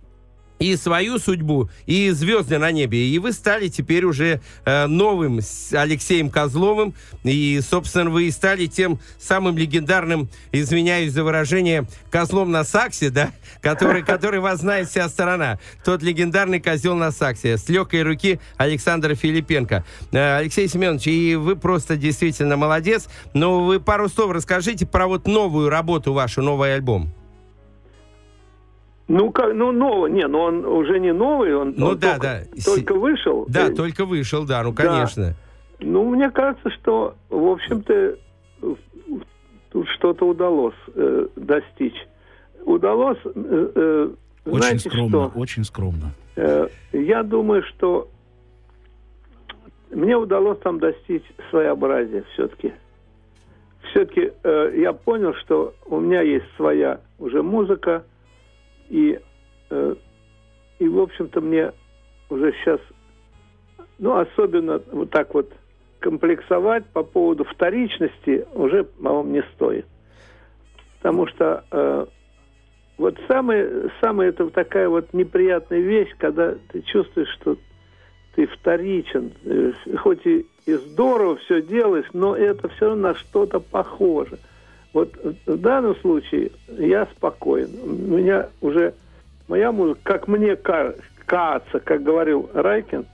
и 0.59 0.77
свою 0.77 1.19
судьбу, 1.19 1.69
и 1.87 2.11
звезды 2.11 2.59
на 2.59 2.71
небе. 2.71 3.09
И 3.09 3.19
вы 3.19 3.33
стали 3.33 3.69
теперь 3.69 4.05
уже 4.05 4.41
э, 4.65 4.87
новым 4.87 5.41
Алексеем 5.73 6.31
Козловым. 6.31 6.95
И, 7.25 7.61
собственно, 7.69 8.11
вы 8.11 8.25
и 8.25 8.31
стали 8.31 8.67
тем 8.67 9.01
самым 9.19 9.59
легендарным, 9.59 10.29
извиняюсь 10.53 11.13
за 11.13 11.25
выражение, 11.25 11.87
козлом 12.11 12.51
на 12.53 12.65
саксе, 12.65 13.11
да, 13.11 13.33
который, 13.61 14.03
который 14.03 14.41
вас 14.41 14.61
знает 14.61 14.89
вся 14.89 15.09
сторона. 15.09 15.59
Тот 15.85 16.03
легендарный 16.03 16.61
козел 16.61 16.95
на 16.95 17.11
саксе 17.11 17.59
с 17.59 17.69
легкой 17.69 18.03
руки 18.03 18.41
Александра 18.57 19.15
Филипенко. 19.15 19.85
Э, 20.13 20.37
Алексей 20.39 20.69
Семенович, 20.69 21.07
и 21.09 21.35
вы 21.35 21.57
просто 21.57 21.97
действительно 21.97 22.57
молодец. 22.57 23.09
Но 23.33 23.65
вы 23.65 23.81
пару 23.81 24.09
слов 24.09 24.31
расскажите 24.31 24.87
про 24.87 25.07
вот 25.07 25.27
новую 25.27 25.69
работу 25.69 26.13
вашу, 26.13 26.43
новый 26.43 26.75
альбом. 26.75 27.13
Ну, 29.07 29.31
как, 29.33 29.53
ну, 29.55 29.71
новый, 29.71 30.11
не, 30.11 30.27
ну 30.27 30.39
он 30.41 30.65
уже 30.65 30.99
не 30.99 31.13
новый, 31.13 31.55
он, 31.55 31.75
ну, 31.77 31.89
он 31.89 31.99
да, 31.99 32.13
только, 32.13 32.47
да. 32.55 32.63
только 32.65 32.95
вышел. 32.95 33.45
Да, 33.49 33.67
и... 33.67 33.75
только 33.75 34.07
вышел, 34.07 34.47
да, 34.47 34.63
ну, 34.63 34.73
конечно. 34.73 35.25
Да. 35.25 35.35
Ну, 35.81 36.09
мне 36.09 36.31
кажется, 36.31 36.71
что, 36.71 37.15
в 37.29 37.47
общем-то, 37.47 38.17
тут 39.71 39.89
что-то 39.89 40.27
удалось 40.27 40.75
э, 40.95 41.27
достичь. 41.37 42.07
Удалось, 42.65 43.19
э, 43.27 43.71
э, 43.75 44.11
очень 44.47 44.59
знаете 44.59 44.89
скромно, 44.89 45.09
что? 45.09 45.33
очень 45.35 45.65
скромно. 45.65 46.13
Э, 46.37 46.69
я 46.93 47.23
думаю, 47.23 47.63
что 47.65 48.09
мне 49.91 50.17
удалось 50.17 50.59
там 50.61 50.79
достичь 50.79 51.25
своеобразия 51.51 52.25
все-таки. 52.33 52.73
Все-таки 53.91 54.33
э, 54.43 54.73
я 54.77 54.93
понял, 54.93 55.35
что 55.35 55.75
у 55.87 56.01
меня 56.01 56.23
есть 56.23 56.47
своя 56.57 57.01
уже 57.19 57.43
музыка, 57.43 58.05
и, 58.95 59.19
э, 59.71 59.95
и 60.79 60.89
в 60.89 61.01
общем-то, 61.01 61.41
мне 61.41 61.73
уже 62.31 62.53
сейчас, 62.53 62.81
ну, 63.99 64.17
особенно 64.17 64.81
вот 64.93 65.11
так 65.11 65.35
вот 65.35 65.53
комплексовать 65.99 66.87
по 66.87 67.03
поводу 67.03 67.43
вторичности 67.43 68.47
уже, 68.55 68.85
по-моему, 68.85 69.31
не 69.31 69.43
стоит. 69.55 69.87
Потому 70.99 71.27
что 71.27 71.65
э, 71.73 72.07
вот 72.97 73.19
самая, 73.27 73.91
самая 74.01 74.29
это 74.29 74.49
такая 74.51 74.89
вот 74.89 75.13
неприятная 75.13 75.81
вещь, 75.81 76.15
когда 76.17 76.55
ты 76.69 76.81
чувствуешь, 76.83 77.35
что 77.41 77.57
ты 78.37 78.47
вторичен, 78.47 79.33
э, 79.45 79.73
хоть 79.97 80.25
и, 80.25 80.47
и 80.67 80.75
здорово 80.75 81.35
все 81.39 81.63
делаешь, 81.63 82.07
но 82.13 82.37
это 82.37 82.69
все 82.69 82.91
равно 82.91 83.09
на 83.09 83.15
что-то 83.17 83.59
похоже– 83.59 84.39
вот 84.95 85.13
в 85.45 85.59
данном 85.59 85.97
случае 85.97 86.53
я 86.69 87.07
спокоен. 87.07 87.69
У 87.85 88.17
меня 88.17 88.49
уже 88.61 88.95
моя 89.49 89.73
музыка, 89.73 90.01
как 90.05 90.29
мне 90.29 90.57
кажется, 90.57 91.81
как 91.81 92.03
говорил 92.03 92.49
Райкин, 92.55 93.05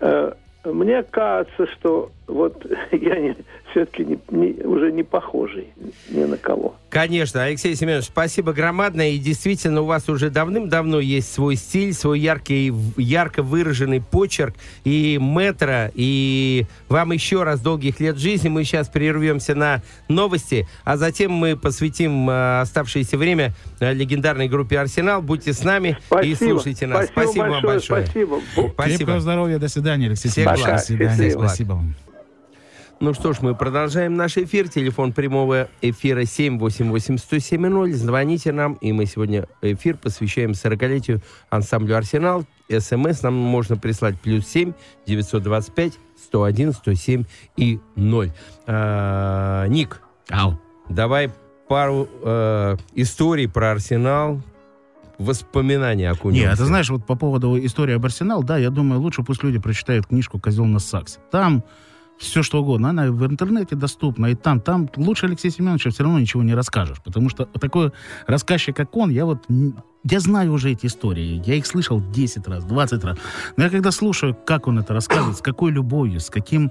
э, 0.00 0.32
мне 0.64 1.02
кажется, 1.02 1.66
что 1.66 2.10
вот 2.26 2.66
я 2.92 3.18
не, 3.18 3.36
все-таки 3.70 4.04
не, 4.04 4.18
не, 4.30 4.64
уже 4.64 4.90
не 4.90 5.02
похожий 5.02 5.68
ни 6.08 6.24
на 6.24 6.36
кого. 6.36 6.74
Конечно, 6.90 7.44
Алексей 7.44 7.74
Семенович, 7.74 8.06
спасибо 8.06 8.52
громадное. 8.52 9.10
И 9.10 9.18
действительно, 9.18 9.82
у 9.82 9.84
вас 9.84 10.08
уже 10.08 10.30
давным-давно 10.30 10.98
есть 10.98 11.32
свой 11.32 11.56
стиль, 11.56 11.92
свой 11.92 12.18
яркий, 12.20 12.72
ярко 12.96 13.42
выраженный 13.42 14.00
почерк 14.00 14.54
и 14.84 15.18
метро. 15.20 15.90
И 15.94 16.66
вам 16.88 17.12
еще 17.12 17.42
раз 17.42 17.60
долгих 17.60 18.00
лет 18.00 18.16
жизни. 18.16 18.48
Мы 18.48 18.64
сейчас 18.64 18.88
прервемся 18.88 19.54
на 19.54 19.82
новости, 20.08 20.66
а 20.84 20.96
затем 20.96 21.32
мы 21.32 21.56
посвятим 21.56 22.28
э, 22.28 22.60
оставшееся 22.60 23.18
время 23.18 23.52
э, 23.80 23.92
легендарной 23.92 24.48
группе 24.48 24.78
«Арсенал». 24.78 25.22
Будьте 25.22 25.52
с 25.52 25.62
нами 25.62 25.98
спасибо. 26.06 26.32
и 26.32 26.34
слушайте 26.34 26.86
нас. 26.86 27.06
Спасибо, 27.06 27.30
спасибо 27.30 27.52
вам 27.52 27.62
большое. 27.62 28.06
Спасибо. 28.06 28.40
спасибо. 28.52 28.82
Крепкого 28.82 29.20
здоровья. 29.20 29.58
До 29.58 29.68
свидания, 29.68 30.06
Алексей 30.06 30.30
Семенович. 30.30 30.64
До 30.64 30.78
свидания. 30.78 31.30
Спасибо 31.30 31.72
вам. 31.72 31.94
Ну 32.98 33.12
что 33.12 33.34
ж, 33.34 33.42
мы 33.42 33.54
продолжаем 33.54 34.16
наш 34.16 34.38
эфир. 34.38 34.68
Телефон 34.68 35.12
прямого 35.12 35.68
эфира 35.82 36.22
788-107-0. 36.22 37.92
Звоните 37.92 38.52
нам, 38.52 38.72
и 38.74 38.90
мы 38.92 39.04
сегодня 39.04 39.46
эфир 39.60 39.98
посвящаем 39.98 40.52
40-летию 40.52 41.20
ансамблю 41.50 41.98
«Арсенал». 41.98 42.46
СМС 42.70 43.22
нам 43.22 43.34
можно 43.34 43.76
прислать 43.76 44.18
плюс 44.18 44.46
7 44.46 44.72
925 45.06 45.98
101 46.16 46.72
107 46.72 47.24
и 47.58 47.80
0. 47.96 48.32
А, 48.66 49.66
Ник, 49.66 50.00
Ау. 50.30 50.58
давай 50.88 51.30
пару 51.68 52.08
э, 52.22 52.76
историй 52.94 53.46
про 53.46 53.72
«Арсенал», 53.72 54.40
воспоминания 55.18 56.10
окунемся. 56.10 56.48
Нет, 56.48 56.58
ты 56.58 56.64
знаешь, 56.64 56.88
вот 56.88 57.04
по 57.04 57.14
поводу 57.14 57.58
истории 57.58 57.94
об 57.94 58.04
Арсенал, 58.06 58.42
да, 58.42 58.56
я 58.56 58.70
думаю, 58.70 59.00
лучше 59.02 59.22
пусть 59.22 59.42
люди 59.42 59.58
прочитают 59.58 60.06
книжку 60.06 60.40
«Козел 60.40 60.64
на 60.64 60.78
саксе». 60.78 61.18
Там 61.30 61.62
все 62.18 62.42
что 62.42 62.60
угодно. 62.62 62.90
Она 62.90 63.10
в 63.10 63.26
интернете 63.26 63.76
доступна, 63.76 64.26
и 64.26 64.34
там, 64.34 64.60
там 64.60 64.88
лучше 64.96 65.26
Алексея 65.26 65.52
Семеновича 65.52 65.90
все 65.90 66.02
равно 66.02 66.18
ничего 66.18 66.42
не 66.42 66.54
расскажешь, 66.54 66.98
потому 67.04 67.28
что 67.28 67.44
такой 67.46 67.92
рассказчик, 68.26 68.76
как 68.76 68.96
он, 68.96 69.10
я 69.10 69.24
вот 69.26 69.44
я 70.10 70.20
знаю 70.20 70.52
уже 70.52 70.70
эти 70.70 70.86
истории, 70.86 71.42
я 71.44 71.54
их 71.54 71.66
слышал 71.66 72.00
10 72.00 72.46
раз, 72.46 72.64
20 72.64 73.04
раз. 73.04 73.18
Но 73.56 73.64
я 73.64 73.70
когда 73.70 73.90
слушаю, 73.90 74.34
как 74.34 74.68
он 74.68 74.78
это 74.78 74.94
рассказывает, 74.94 75.38
с 75.38 75.40
какой 75.40 75.72
любовью, 75.72 76.20
с 76.20 76.30
каким 76.30 76.70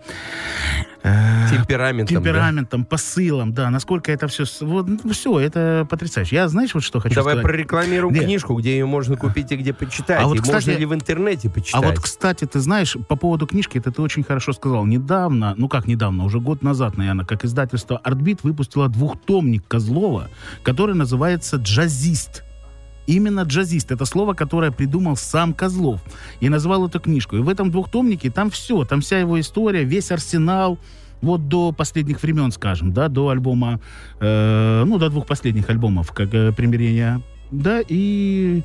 э, 1.03 1.47
темпераментом, 1.51 2.17
темпераментом 2.17 2.81
да? 2.83 2.87
посылом, 2.87 3.53
да, 3.53 3.69
насколько 3.69 4.11
это 4.11 4.27
все, 4.27 4.45
вот, 4.61 4.87
ну, 4.87 5.11
все, 5.11 5.39
это 5.39 5.85
потрясающе. 5.89 6.35
Я, 6.35 6.47
знаешь, 6.47 6.73
вот 6.73 6.83
что 6.83 6.99
хочу 6.99 7.15
Давай 7.15 7.33
сказать? 7.33 7.43
Давай 7.43 7.53
прорекламируем 7.53 8.13
Нет. 8.13 8.23
книжку, 8.23 8.53
где 8.55 8.71
ее 8.71 8.85
можно 8.85 9.17
купить 9.17 9.51
и 9.51 9.57
где 9.57 9.73
почитать. 9.73 10.21
А 10.21 10.27
вот, 10.27 10.37
и 10.37 10.39
кстати, 10.39 10.69
можно 10.69 10.79
ли 10.79 10.85
в 10.85 10.93
интернете 10.93 11.49
почитать? 11.49 11.83
А 11.83 11.85
вот, 11.85 11.99
кстати, 11.99 12.45
ты 12.45 12.59
знаешь, 12.61 12.95
по 13.09 13.17
поводу 13.17 13.47
книжки, 13.47 13.77
это 13.77 13.91
ты 13.91 14.01
очень 14.01 14.23
хорошо 14.23 14.53
сказал. 14.53 14.85
Недавно, 14.85 15.55
ну 15.57 15.67
как 15.67 15.87
недавно, 15.87 16.23
уже 16.23 16.39
год 16.39 16.63
назад, 16.63 16.97
наверное, 16.97 17.25
как 17.25 17.43
издательство 17.43 17.97
«Артбит» 17.97 18.43
выпустило 18.43 18.87
двухтомник 18.87 19.67
Козлова, 19.67 20.29
который 20.63 20.95
называется 20.95 21.57
«Джазист». 21.57 22.44
Именно 23.07 23.41
джазист. 23.41 23.91
Это 23.91 24.05
слово, 24.05 24.33
которое 24.33 24.71
придумал 24.71 25.15
сам 25.15 25.53
Козлов. 25.53 26.01
И 26.39 26.49
назвал 26.49 26.87
эту 26.87 26.99
книжку. 26.99 27.37
И 27.37 27.39
в 27.39 27.49
этом 27.49 27.71
двухтомнике 27.71 28.31
там 28.31 28.49
все. 28.49 28.83
Там 28.85 29.01
вся 29.01 29.19
его 29.19 29.39
история, 29.39 29.83
весь 29.83 30.11
арсенал, 30.11 30.79
вот 31.21 31.47
до 31.47 31.71
последних 31.71 32.21
времен, 32.21 32.51
скажем, 32.51 32.93
да, 32.93 33.07
до 33.07 33.29
альбома, 33.29 33.79
э, 34.19 34.83
ну, 34.85 34.97
до 34.97 35.09
двух 35.09 35.25
последних 35.25 35.69
альбомов, 35.69 36.11
как 36.11 36.33
э, 36.33 36.51
примирение, 36.51 37.21
да, 37.51 37.81
и 37.87 38.63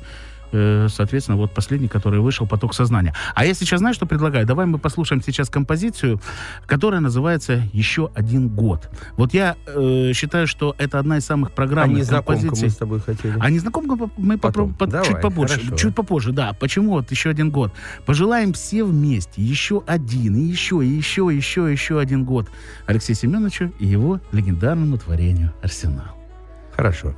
соответственно, 0.51 1.37
вот 1.37 1.53
последний, 1.53 1.87
который 1.87 2.19
вышел, 2.19 2.47
«Поток 2.47 2.73
сознания». 2.73 3.13
А 3.35 3.45
я 3.45 3.53
сейчас, 3.53 3.79
знаешь, 3.79 3.95
что 3.95 4.05
предлагаю? 4.05 4.45
Давай 4.45 4.65
мы 4.65 4.77
послушаем 4.77 5.21
сейчас 5.23 5.49
композицию, 5.49 6.21
которая 6.65 7.01
называется 7.01 7.63
«Еще 7.73 8.09
один 8.15 8.49
год». 8.49 8.89
Вот 9.17 9.33
я 9.33 9.55
э, 9.65 10.11
считаю, 10.13 10.47
что 10.47 10.75
это 10.77 10.99
одна 10.99 11.17
из 11.17 11.25
самых 11.25 11.51
программных 11.51 12.09
а 12.09 12.15
композиций. 12.15 12.63
мы 12.65 12.69
с 12.69 12.75
тобой 12.75 12.99
хотели. 12.99 13.35
А 13.39 13.49
незнакомку 13.49 14.11
мы 14.17 14.37
попробуем 14.37 14.75
чуть 15.03 15.21
побольше, 15.21 15.59
хорошо. 15.59 15.75
чуть 15.75 15.95
попозже, 15.95 16.31
да. 16.31 16.53
Почему 16.53 16.91
вот 16.91 17.11
еще 17.11 17.29
один 17.29 17.51
год? 17.51 17.71
Пожелаем 18.05 18.53
все 18.53 18.83
вместе 18.83 19.41
еще 19.41 19.83
один, 19.87 20.35
и 20.35 20.41
еще, 20.41 20.83
и 20.83 20.87
еще, 20.87 21.31
и 21.31 21.35
еще, 21.35 21.69
и 21.69 21.71
еще 21.71 21.99
один 21.99 22.25
год 22.25 22.47
Алексею 22.85 23.17
Семеновичу 23.17 23.71
и 23.79 23.87
его 23.87 24.19
легендарному 24.31 24.97
творению 24.97 25.53
«Арсенал». 25.61 26.17
Хорошо. 26.75 27.13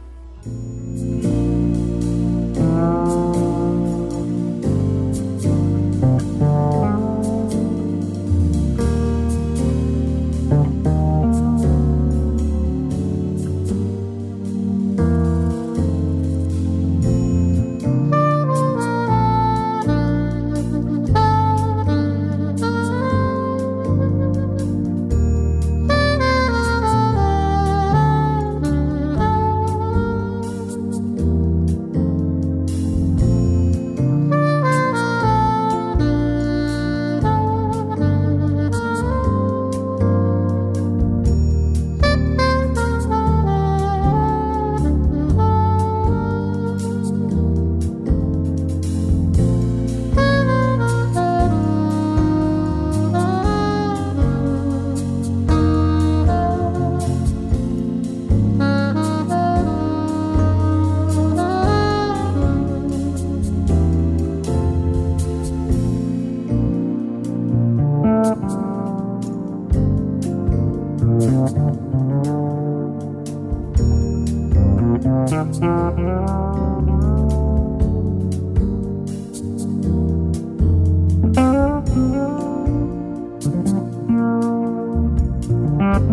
Thank 85.94 86.10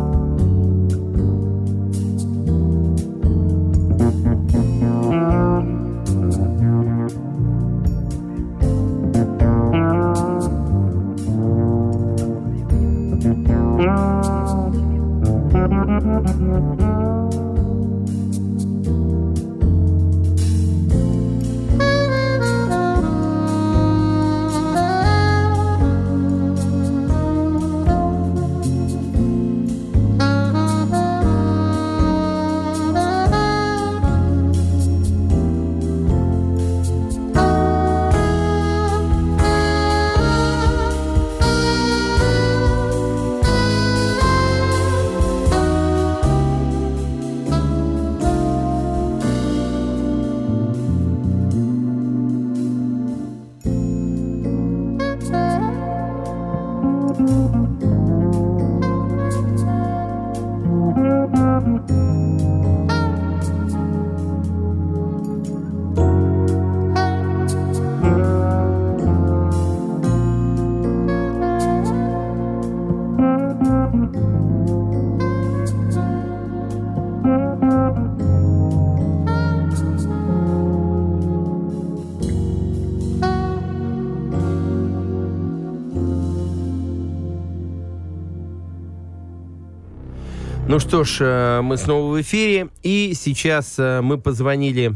Ну 90.71 90.79
что 90.79 91.03
ж, 91.03 91.17
э, 91.23 91.61
мы 91.63 91.77
снова 91.77 92.13
в 92.13 92.21
эфире. 92.21 92.69
И 92.85 93.13
сейчас 93.15 93.77
э, 93.81 94.03
мы 94.03 94.19
позвонили 94.19 94.93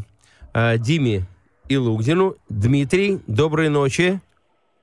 э, 0.55 0.79
Диме 0.79 1.27
Илугдину. 1.69 2.37
Дмитрий, 2.49 3.19
доброй 3.27 3.71
ночи. 3.71 4.21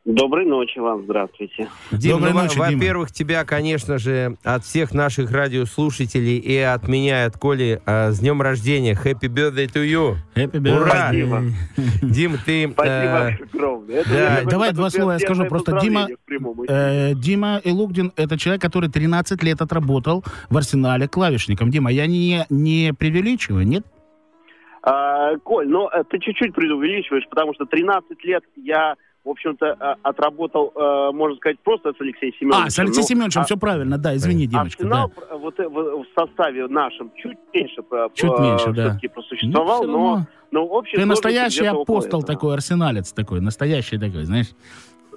Доброй 0.04 0.46
ночи 0.46 0.80
вам, 0.80 1.04
здравствуйте. 1.04 1.68
Дим, 1.92 2.14
Доброй 2.14 2.34
ну, 2.34 2.42
ночи, 2.42 2.58
во-первых, 2.58 3.12
тебя, 3.12 3.46
конечно 3.46 4.00
же, 4.00 4.36
от 4.44 4.64
всех 4.64 4.96
наших 4.96 5.32
радиослушателей 5.32 6.38
и 6.38 6.58
от 6.58 6.88
меня, 6.88 7.24
и 7.24 7.28
от 7.28 7.38
Коли, 7.38 7.84
с 7.86 8.20
днем 8.20 8.42
рождения. 8.42 8.94
Happy 8.94 9.28
birthday 9.28 9.72
to 9.72 9.86
you. 9.86 10.16
Happy 10.36 10.60
birthday. 10.60 10.82
Ура! 10.82 11.08
Спасибо. 11.08 11.44
Дим, 12.02 12.38
ты... 12.44 12.72
Спасибо 12.72 13.38
огромное. 13.54 14.04
Да. 14.04 14.42
Давай 14.50 14.74
два 14.74 14.90
слова 14.90 15.12
я 15.12 15.20
скажу. 15.20 15.46
Просто 15.46 15.80
Дима, 15.80 16.08
э, 16.68 17.14
Дима 17.14 17.62
Илугдин— 17.64 18.12
это 18.16 18.40
человек, 18.40 18.62
который 18.62 18.90
13 18.90 19.44
лет 19.44 19.62
отработал 19.62 20.24
в 20.50 20.58
арсенале 20.58 21.08
клавишником. 21.08 21.70
Дима, 21.70 21.92
я 21.92 22.08
не, 22.08 22.48
не 22.50 22.92
преувеличиваю, 22.98 23.68
нет? 23.68 23.86
А, 24.82 25.38
Коль, 25.44 25.68
ну 25.68 25.90
э, 25.90 26.04
ты 26.10 26.18
чуть-чуть 26.18 26.56
преувеличиваешь, 26.56 27.28
потому 27.30 27.54
что 27.54 27.66
13 27.66 28.24
лет 28.26 28.44
я 28.56 28.96
в 29.24 29.30
общем-то, 29.30 29.66
э, 29.66 29.96
отработал, 30.02 30.72
э, 30.76 31.12
можно 31.14 31.38
сказать, 31.38 31.60
просто 31.60 31.94
с 31.94 32.02
Алексеем 32.02 32.34
Семеновичем. 32.40 32.68
А, 32.68 32.70
с 32.70 32.80
Алексеем 32.80 33.04
ну, 33.04 33.08
Семеновичем, 33.08 33.42
а, 33.42 33.44
все 33.44 33.58
правильно, 33.58 33.98
да, 33.98 34.16
извини, 34.16 34.48
Димочка. 34.48 34.84
Арсенал 34.84 35.12
да. 35.16 35.38
вот 35.38 35.58
в, 35.58 36.06
составе 36.18 36.68
нашем 36.68 37.12
чуть 37.16 37.38
меньше, 37.54 37.84
чуть 38.16 38.40
меньше, 38.40 38.72
да. 38.72 38.98
просуществовал, 39.14 39.84
ну, 39.84 39.92
но, 39.92 40.28
но 40.52 40.68
в 40.68 40.74
общем... 40.76 40.98
Ты 40.98 41.06
настоящий 41.06 41.66
апостол 41.66 42.24
такой, 42.24 42.56
арсеналец 42.56 43.14
такой, 43.14 43.42
настоящий 43.42 43.98
такой, 43.98 44.24
знаешь. 44.26 44.50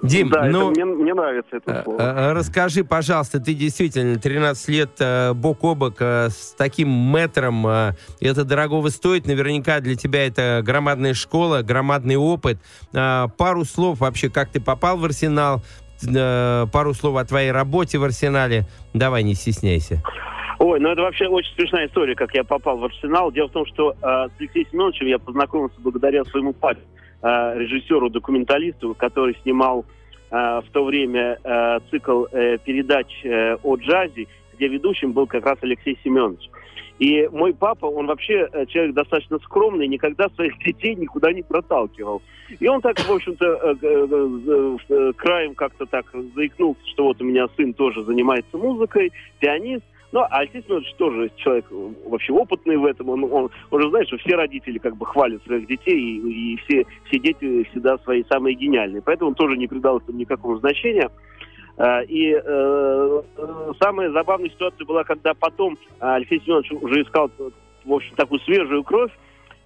Дим, 0.07 0.29
да, 0.29 0.45
ну, 0.45 0.71
это, 0.71 0.81
мне, 0.81 0.85
мне 0.85 1.13
нравится 1.13 1.57
это 1.57 1.83
слово. 1.83 1.99
Э, 1.99 2.33
расскажи, 2.33 2.83
пожалуйста, 2.83 3.39
ты 3.39 3.53
действительно 3.53 4.19
13 4.19 4.69
лет 4.69 4.89
э, 4.99 5.33
бок 5.33 5.63
о 5.63 5.75
бок 5.75 5.95
э, 5.99 6.29
с 6.29 6.55
таким 6.57 6.89
мэтром, 6.89 7.67
это 7.67 8.43
дорогого 8.43 8.89
стоит, 8.89 9.27
наверняка 9.27 9.79
для 9.79 9.95
тебя 9.95 10.25
это 10.27 10.61
громадная 10.63 11.13
школа, 11.13 11.61
громадный 11.61 12.15
опыт. 12.15 12.57
Пару 12.91 13.65
слов 13.65 13.99
вообще, 13.99 14.29
как 14.29 14.49
ты 14.49 14.61
попал 14.61 14.97
в 14.97 15.05
Арсенал, 15.05 15.61
пару 16.71 16.93
слов 16.93 17.17
о 17.17 17.25
твоей 17.25 17.51
работе 17.51 17.97
в 17.97 18.03
Арсенале. 18.03 18.65
Давай, 18.93 19.23
не 19.23 19.33
стесняйся. 19.33 20.01
Ой, 20.59 20.79
ну 20.79 20.89
это 20.89 21.01
вообще 21.01 21.27
очень 21.27 21.53
смешная 21.55 21.87
история, 21.87 22.15
как 22.15 22.33
я 22.33 22.43
попал 22.43 22.77
в 22.77 22.85
Арсенал. 22.85 23.31
Дело 23.31 23.47
в 23.47 23.51
том, 23.51 23.65
что 23.65 23.91
э, 23.91 23.95
с 24.01 24.31
Алексеем 24.39 24.67
Семеновичем 24.71 25.07
я 25.07 25.19
познакомился 25.19 25.75
благодаря 25.79 26.23
своему 26.25 26.53
папе. 26.53 26.81
Э, 27.25 27.57
режиссеру-документалисту, 27.57 28.93
который 28.93 29.35
снимал 29.41 29.83
э, 30.29 30.35
в 30.35 30.65
то 30.71 30.85
время 30.85 31.39
э, 31.43 31.79
цикл 31.89 32.25
передач 32.25 33.07
о 33.63 33.77
джазе, 33.77 34.27
где 34.53 34.67
ведущим 34.67 35.11
был 35.11 35.25
как 35.25 35.43
раз 35.43 35.57
Алексей 35.61 35.97
Семенович. 36.03 36.51
И 36.99 37.27
мой 37.31 37.55
папа, 37.55 37.87
он 37.87 38.05
вообще 38.05 38.47
человек 38.67 38.93
достаточно 38.93 39.39
скромный, 39.39 39.87
никогда 39.87 40.29
своих 40.29 40.55
детей 40.63 40.93
никуда 40.93 41.33
не 41.33 41.41
проталкивал. 41.41 42.21
И 42.59 42.67
он 42.67 42.81
так, 42.81 42.99
в 42.99 43.11
общем-то, 43.11 43.75
краем 45.17 45.55
как-то 45.55 45.87
так 45.87 46.05
заикнулся, 46.35 46.87
что 46.93 47.05
вот 47.05 47.19
у 47.21 47.25
меня 47.25 47.47
сын 47.57 47.73
тоже 47.73 48.03
занимается 48.03 48.55
музыкой, 48.55 49.11
пианист. 49.39 49.83
Ну, 50.15 50.21
а 50.21 50.37
Алексей 50.37 50.63
Семенович 50.63 50.93
тоже 50.93 51.29
человек 51.35 51.65
вообще 52.05 52.31
опытный 52.31 52.77
в 52.77 52.85
этом. 52.85 53.09
Он, 53.09 53.25
он, 53.25 53.51
он 53.69 53.81
же 53.81 53.89
знает, 53.89 54.07
что 54.07 54.17
все 54.19 54.37
родители 54.37 54.77
как 54.77 54.95
бы 54.95 55.05
хвалят 55.05 55.43
своих 55.43 55.67
детей, 55.67 55.99
и, 55.99 56.53
и 56.53 56.55
все, 56.55 56.85
все 57.07 57.19
дети 57.19 57.67
всегда 57.71 57.97
свои 57.97 58.23
самые 58.29 58.55
гениальные. 58.55 59.01
Поэтому 59.01 59.31
он 59.31 59.35
тоже 59.35 59.57
не 59.57 59.67
придал 59.67 59.97
этому 59.97 60.17
никакого 60.17 60.57
значения. 60.59 61.09
Э, 61.75 62.05
и 62.05 62.31
э, 62.31 63.21
самая 63.81 64.09
забавная 64.11 64.49
ситуация 64.51 64.85
была, 64.85 65.03
когда 65.03 65.33
потом 65.33 65.77
Алексей 65.99 66.39
Семенович 66.45 66.71
уже 66.71 67.01
искал, 67.01 67.29
в 67.83 67.93
общем, 67.93 68.15
такую 68.15 68.39
свежую 68.39 68.85
кровь, 68.85 69.11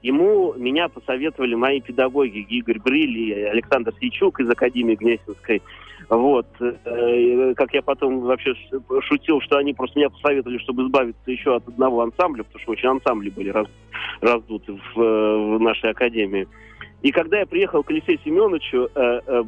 ему 0.01 0.53
меня 0.53 0.89
посоветовали 0.89 1.55
мои 1.55 1.81
педагоги 1.81 2.39
Игорь 2.39 2.79
Бриль 2.79 3.17
и 3.17 3.43
Александр 3.43 3.93
Сейчук 3.99 4.39
из 4.39 4.49
Академии 4.49 4.95
Гнесинской. 4.95 5.61
Вот. 6.09 6.47
Э, 6.59 7.53
как 7.55 7.73
я 7.73 7.81
потом 7.81 8.21
вообще 8.21 8.53
шутил, 9.01 9.41
что 9.41 9.57
они 9.57 9.73
просто 9.73 9.99
меня 9.99 10.09
посоветовали, 10.09 10.57
чтобы 10.59 10.83
избавиться 10.83 11.31
еще 11.31 11.55
от 11.55 11.67
одного 11.67 12.01
ансамбля, 12.01 12.43
потому 12.43 12.61
что 12.61 12.71
очень 12.71 12.89
ансамбли 12.89 13.29
были 13.29 13.49
раз, 13.49 13.67
раздуты 14.21 14.73
в, 14.73 14.95
в 14.95 15.59
нашей 15.59 15.91
академии. 15.91 16.47
И 17.01 17.11
когда 17.11 17.39
я 17.39 17.45
приехал 17.45 17.83
к 17.83 17.91
Алексею 17.91 18.19
Семеновичу, 18.23 18.89
э, 18.93 19.21
э, 19.25 19.43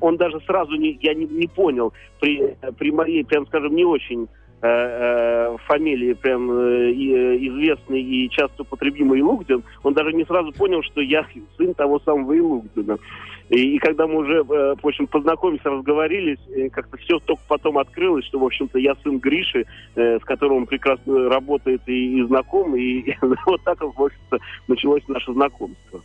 он 0.00 0.16
даже 0.16 0.40
сразу 0.40 0.74
не, 0.76 0.98
я 1.02 1.14
не, 1.14 1.26
не 1.26 1.46
понял 1.46 1.92
при, 2.20 2.56
при 2.78 2.90
моей, 2.90 3.24
прям 3.24 3.46
скажем, 3.46 3.74
не 3.74 3.84
очень 3.84 4.24
э, 4.24 4.26
э, 4.26 4.47
фамилии 4.60 6.14
прям 6.14 6.50
э, 6.50 6.90
известный 6.92 8.02
и 8.02 8.28
часто 8.30 8.62
употребимый 8.62 9.20
Илугдин, 9.20 9.62
он 9.82 9.94
даже 9.94 10.12
не 10.12 10.24
сразу 10.24 10.52
понял, 10.52 10.82
что 10.82 11.00
я 11.00 11.26
сын 11.56 11.74
того 11.74 12.00
самого 12.00 12.32
Илугдина. 12.32 12.98
И, 13.50 13.76
и 13.76 13.78
когда 13.78 14.06
мы 14.06 14.16
уже, 14.18 14.40
э, 14.40 14.42
в 14.42 14.86
общем, 14.86 15.06
познакомились, 15.06 15.64
разговорились, 15.64 16.38
э, 16.54 16.68
как-то 16.68 16.96
все 16.98 17.18
только 17.20 17.42
потом 17.48 17.78
открылось, 17.78 18.26
что, 18.26 18.38
в 18.38 18.44
общем-то, 18.44 18.78
я 18.78 18.94
сын 19.02 19.18
Гриши, 19.18 19.64
э, 19.94 20.18
с 20.18 20.24
которым 20.24 20.58
он 20.58 20.66
прекрасно 20.66 21.28
работает 21.28 21.82
и, 21.86 22.18
и 22.18 22.22
знаком, 22.24 22.76
и, 22.76 22.82
и 23.10 23.16
вот 23.46 23.62
так, 23.64 23.80
в 23.80 24.02
общем-то, 24.02 24.38
началось 24.66 25.06
наше 25.08 25.32
знакомство. 25.32 26.00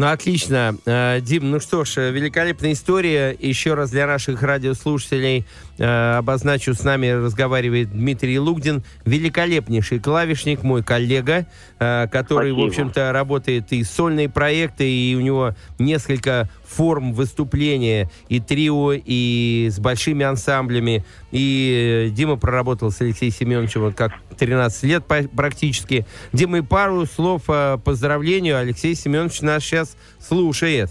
Ну, 0.00 0.06
отлично. 0.06 0.78
Э, 0.86 1.20
Дим, 1.20 1.50
ну 1.50 1.60
что 1.60 1.84
ж, 1.84 1.98
э, 1.98 2.10
великолепная 2.10 2.72
история. 2.72 3.36
Еще 3.38 3.74
раз 3.74 3.90
для 3.90 4.06
наших 4.06 4.42
радиослушателей 4.42 5.44
э, 5.76 6.16
обозначу, 6.16 6.72
с 6.72 6.82
нами 6.84 7.08
разговаривает 7.08 7.92
Дмитрий 7.92 8.38
Лугдин, 8.38 8.82
великолепнейший 9.04 10.00
клавишник, 10.00 10.62
мой 10.62 10.82
коллега, 10.82 11.44
который, 11.76 12.52
Спасибо. 12.52 12.56
в 12.56 12.66
общем-то, 12.66 13.12
работает 13.12 13.72
и 13.74 13.84
сольные 13.84 14.30
проекты, 14.30 14.90
и 14.90 15.14
у 15.16 15.20
него 15.20 15.54
несколько 15.78 16.48
форм 16.70 17.12
выступления, 17.12 18.08
и 18.28 18.40
трио, 18.40 18.92
и 18.94 19.68
с 19.70 19.78
большими 19.80 20.24
ансамблями. 20.24 21.04
И 21.32 22.06
э, 22.06 22.10
Дима 22.10 22.36
проработал 22.36 22.90
с 22.90 23.00
Алексеем 23.00 23.32
Семеновичем 23.32 23.92
как 23.92 24.12
13 24.38 24.82
лет 24.84 25.04
практически. 25.04 26.06
Дима, 26.32 26.58
и 26.58 26.62
пару 26.62 27.06
слов 27.06 27.44
по 27.46 27.80
поздравлению. 27.84 28.58
Алексей 28.58 28.94
Семенович 28.94 29.42
нас 29.42 29.64
сейчас 29.64 29.96
слушает. 30.20 30.90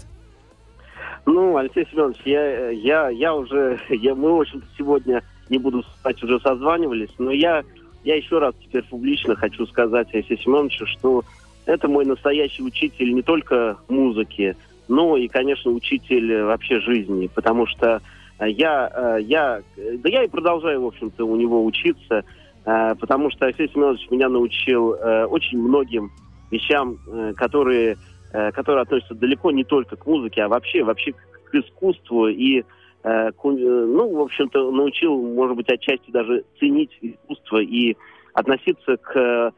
Ну, 1.26 1.56
Алексей 1.56 1.86
Семенович, 1.90 2.18
я, 2.24 2.70
я, 2.70 3.08
я 3.08 3.34
уже, 3.34 3.78
я, 3.88 4.14
мы, 4.14 4.36
в 4.36 4.40
общем-то, 4.40 4.66
сегодня, 4.76 5.22
не 5.48 5.58
буду 5.58 5.82
сказать, 5.98 6.22
уже 6.22 6.40
созванивались, 6.40 7.10
но 7.18 7.30
я, 7.30 7.62
я 8.04 8.16
еще 8.16 8.38
раз 8.38 8.54
теперь 8.62 8.84
публично 8.84 9.34
хочу 9.34 9.66
сказать 9.66 10.08
Алексею 10.12 10.40
Семеновичу, 10.40 10.86
что 10.86 11.24
это 11.66 11.88
мой 11.88 12.04
настоящий 12.04 12.62
учитель 12.62 13.14
не 13.14 13.22
только 13.22 13.76
музыки, 13.88 14.56
ну 14.90 15.16
и, 15.16 15.28
конечно, 15.28 15.70
учитель 15.70 16.42
вообще 16.42 16.80
жизни, 16.80 17.30
потому 17.32 17.66
что 17.66 18.02
э, 18.40 18.50
я, 18.50 18.90
э, 18.92 19.22
я, 19.22 19.62
да 19.76 20.08
я 20.08 20.24
и 20.24 20.28
продолжаю, 20.28 20.82
в 20.82 20.86
общем-то, 20.86 21.24
у 21.24 21.36
него 21.36 21.64
учиться, 21.64 22.24
э, 22.64 22.94
потому 22.96 23.30
что 23.30 23.46
Алексей 23.46 23.68
Семенович 23.68 24.10
меня 24.10 24.28
научил 24.28 24.96
очень 25.30 25.58
многим 25.58 26.10
вещам, 26.50 26.98
которые, 27.36 27.96
которые 28.32 28.82
относятся 28.82 29.14
далеко 29.14 29.52
не 29.52 29.62
только 29.62 29.94
к 29.94 30.04
музыке, 30.06 30.42
а 30.42 30.48
вообще, 30.48 30.82
вообще 30.82 31.12
к 31.12 31.54
искусству. 31.54 32.26
И 32.26 32.64
ну, 33.04 34.16
в 34.16 34.20
общем-то, 34.20 34.72
научил, 34.72 35.16
может 35.16 35.56
быть, 35.56 35.70
отчасти 35.70 36.10
даже 36.10 36.44
ценить 36.58 36.90
искусство 37.00 37.58
и 37.58 37.96
относиться 38.34 38.96
к, 38.96 39.52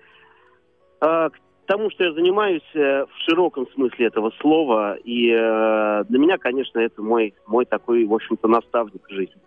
к 1.01 1.33
тому, 1.73 1.91
что 1.91 2.05
я 2.05 2.13
занимаюсь 2.13 2.69
э, 2.75 3.07
в 3.07 3.19
широком 3.25 3.67
смысле 3.69 4.07
этого 4.09 4.31
слова. 4.43 4.99
И 5.05 5.31
э, 5.31 6.05
для 6.07 6.19
меня, 6.19 6.37
конечно, 6.37 6.79
это 6.79 7.01
мой, 7.01 7.33
мой 7.47 7.65
такой, 7.65 8.05
в 8.05 8.13
общем-то, 8.13 8.47
наставник 8.47 9.01
жизни. 9.09 9.41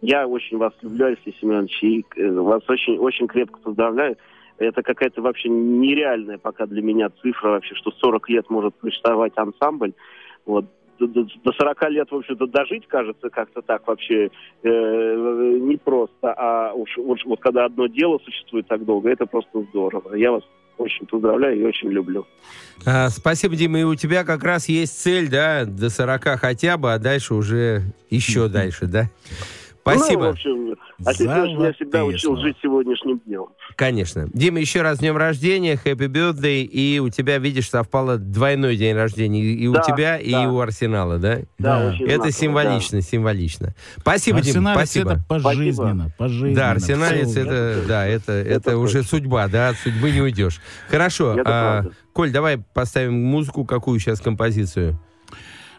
Я 0.00 0.28
очень 0.28 0.58
вас 0.58 0.72
люблю, 0.82 1.06
Алексей 1.06 1.34
Семенович, 1.40 1.82
и 1.82 2.04
э, 2.18 2.30
вас 2.30 2.62
очень, 2.68 2.98
очень 2.98 3.26
крепко 3.26 3.58
поздравляю. 3.58 4.16
Это 4.58 4.84
какая-то 4.84 5.22
вообще 5.22 5.48
нереальная 5.48 6.38
пока 6.38 6.66
для 6.66 6.82
меня 6.82 7.10
цифра 7.20 7.48
вообще, 7.50 7.74
что 7.74 7.90
40 7.90 8.28
лет 8.28 8.48
может 8.48 8.74
существовать 8.80 9.32
ансамбль. 9.34 9.92
Вот 10.44 10.66
до 11.00 11.52
40 11.52 11.90
лет, 11.90 12.10
в 12.12 12.14
общем-то, 12.14 12.46
дожить, 12.46 12.86
кажется, 12.86 13.28
как-то 13.28 13.60
так 13.62 13.88
вообще 13.88 14.30
э, 14.62 15.58
непросто. 15.60 16.32
А 16.32 16.72
уж, 16.74 16.96
уж 16.96 17.24
вот 17.24 17.40
когда 17.40 17.64
одно 17.64 17.88
дело 17.88 18.20
существует 18.24 18.68
так 18.68 18.84
долго, 18.84 19.10
это 19.10 19.26
просто 19.26 19.62
здорово. 19.62 20.14
Я 20.14 20.30
вас 20.30 20.44
очень 20.78 21.06
поздравляю 21.06 21.58
и 21.58 21.64
очень 21.64 21.90
люблю. 21.90 22.26
А, 22.84 23.08
спасибо, 23.10 23.56
Дима. 23.56 23.80
И 23.80 23.84
у 23.84 23.94
тебя 23.94 24.24
как 24.24 24.42
раз 24.44 24.68
есть 24.68 25.00
цель, 25.00 25.28
да, 25.28 25.64
до 25.64 25.90
40 25.90 26.38
хотя 26.40 26.76
бы, 26.76 26.92
а 26.92 26.98
дальше 26.98 27.34
уже 27.34 27.82
еще 28.10 28.48
дальше, 28.48 28.86
да? 28.86 29.10
Спасибо. 29.86 30.20
Ну, 30.20 30.26
в 30.26 30.30
общем, 30.30 30.76
отец 31.04 31.20
меня 31.20 31.72
всегда 31.72 32.04
учил 32.04 32.36
жить 32.38 32.56
сегодняшним 32.60 33.20
днем. 33.24 33.46
Конечно. 33.76 34.28
Дима, 34.32 34.58
еще 34.58 34.82
раз 34.82 34.96
с 34.96 35.00
днем 35.00 35.16
рождения, 35.16 35.74
happy 35.74 36.08
birthday, 36.08 36.62
и 36.62 36.98
у 36.98 37.08
тебя, 37.08 37.38
видишь, 37.38 37.70
совпало 37.70 38.18
двойной 38.18 38.76
день 38.76 38.96
рождения 38.96 39.42
и 39.42 39.68
да, 39.68 39.80
у 39.80 39.84
тебя, 39.84 40.18
да. 40.18 40.18
и 40.18 40.46
у 40.46 40.58
Арсенала, 40.58 41.18
да? 41.18 41.38
Да, 41.58 41.86
очень 41.88 42.06
Это 42.06 42.32
символично, 42.32 42.98
да. 42.98 43.02
символично. 43.02 43.74
Спасибо, 43.98 44.40
Дима, 44.40 44.72
спасибо. 44.74 45.12
это 45.12 45.24
пожизненно, 45.28 46.10
пожизненно. 46.18 46.54
Да, 46.56 46.70
арсеналец 46.72 47.30
Все. 47.30 47.42
это, 47.42 47.82
да, 47.86 48.06
это, 48.06 48.32
это, 48.32 48.70
это 48.70 48.78
уже 48.78 49.04
судьба, 49.04 49.46
да, 49.46 49.68
от 49.68 49.76
судьбы 49.76 50.10
не 50.10 50.20
уйдешь. 50.20 50.60
Хорошо. 50.88 51.36
А, 51.44 51.84
Коль, 52.12 52.32
давай 52.32 52.58
поставим 52.58 53.14
музыку, 53.22 53.64
какую 53.64 54.00
сейчас 54.00 54.20
композицию? 54.20 54.98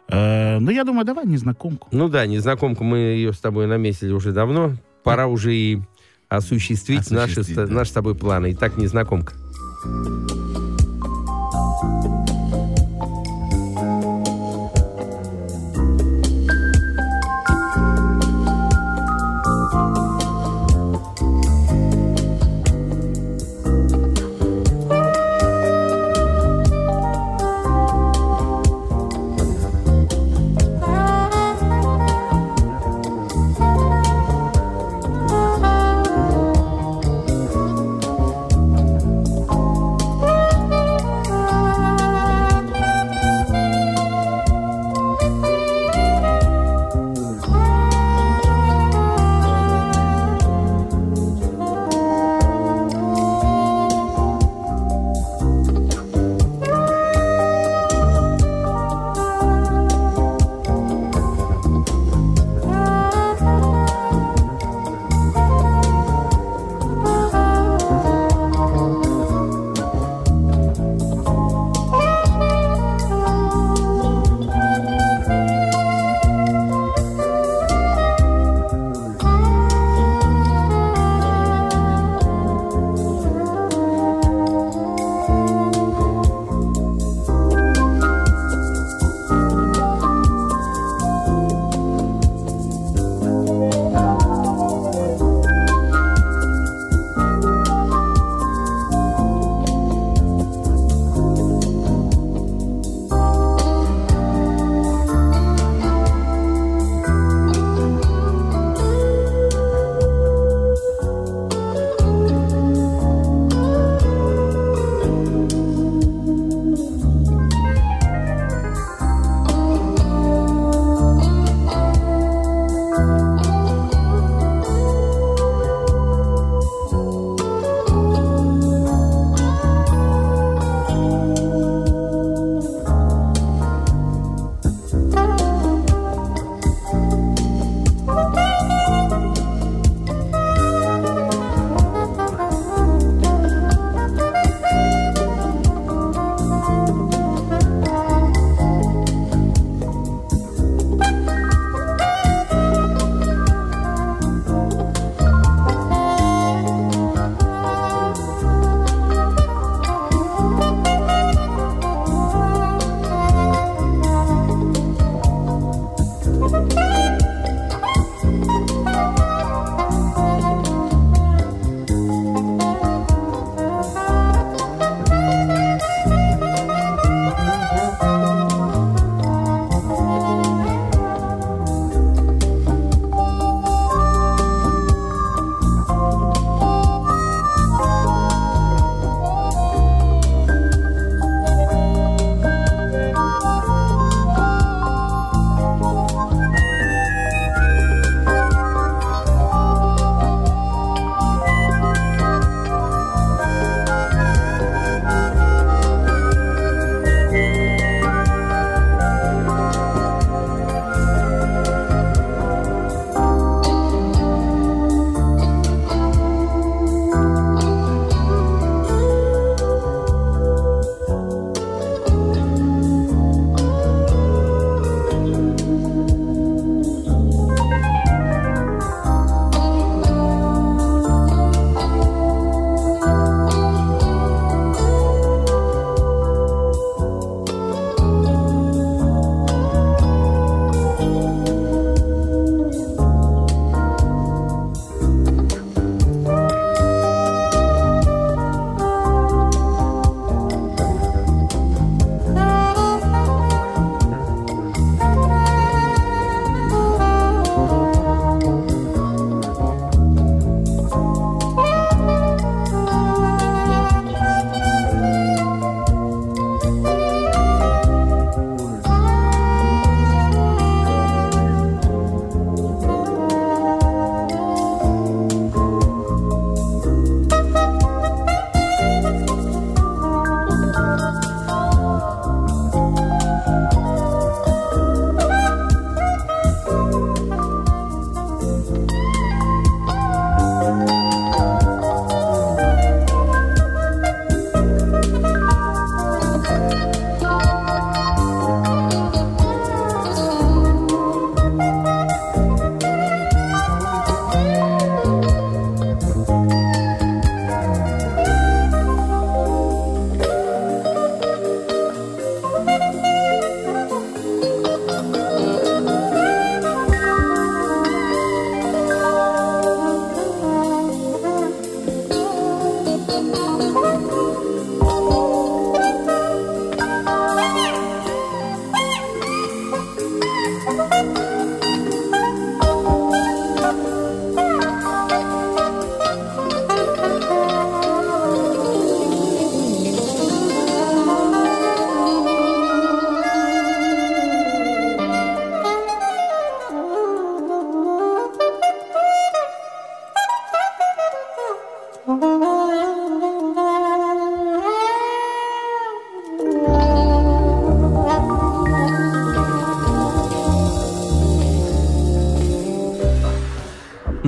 Э, 0.10 0.60
ну, 0.60 0.72
я 0.72 0.84
думаю, 0.84 1.06
давай 1.06 1.26
незнакомку. 1.26 1.90
Ну 1.92 2.08
да, 2.10 2.26
незнакомку 2.26 2.84
мы 2.84 2.98
ее 2.98 3.34
с 3.34 3.40
тобой 3.40 3.68
наметили 3.68 4.12
уже 4.12 4.32
давно. 4.32 4.74
Пора 5.04 5.28
уже 5.28 5.56
и 5.56 5.82
осуществить, 6.30 7.00
осуществить 7.12 7.56
наши, 7.56 7.68
да. 7.68 7.74
наши 7.74 7.92
с 7.92 7.94
тобой 7.94 8.16
планы. 8.16 8.52
Итак, 8.52 8.78
незнакомка. 8.78 9.34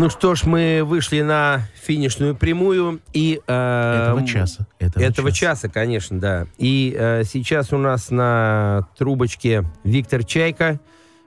Ну 0.09 0.11
что 0.11 0.33
ж, 0.33 0.45
мы 0.45 0.81
вышли 0.83 1.21
на 1.21 1.67
финишную 1.83 2.35
прямую 2.35 2.99
и... 3.13 3.41
Э, 3.45 4.05
этого 4.05 4.25
часа. 4.25 4.65
Этого, 4.79 5.03
этого 5.03 5.31
часа. 5.31 5.67
часа, 5.67 5.69
конечно, 5.69 6.19
да. 6.19 6.47
И 6.57 6.95
э, 6.97 7.21
сейчас 7.25 7.71
у 7.73 7.77
нас 7.77 8.09
на 8.09 8.87
трубочке 8.97 9.65
Виктор 9.83 10.23
Чайка, 10.23 10.79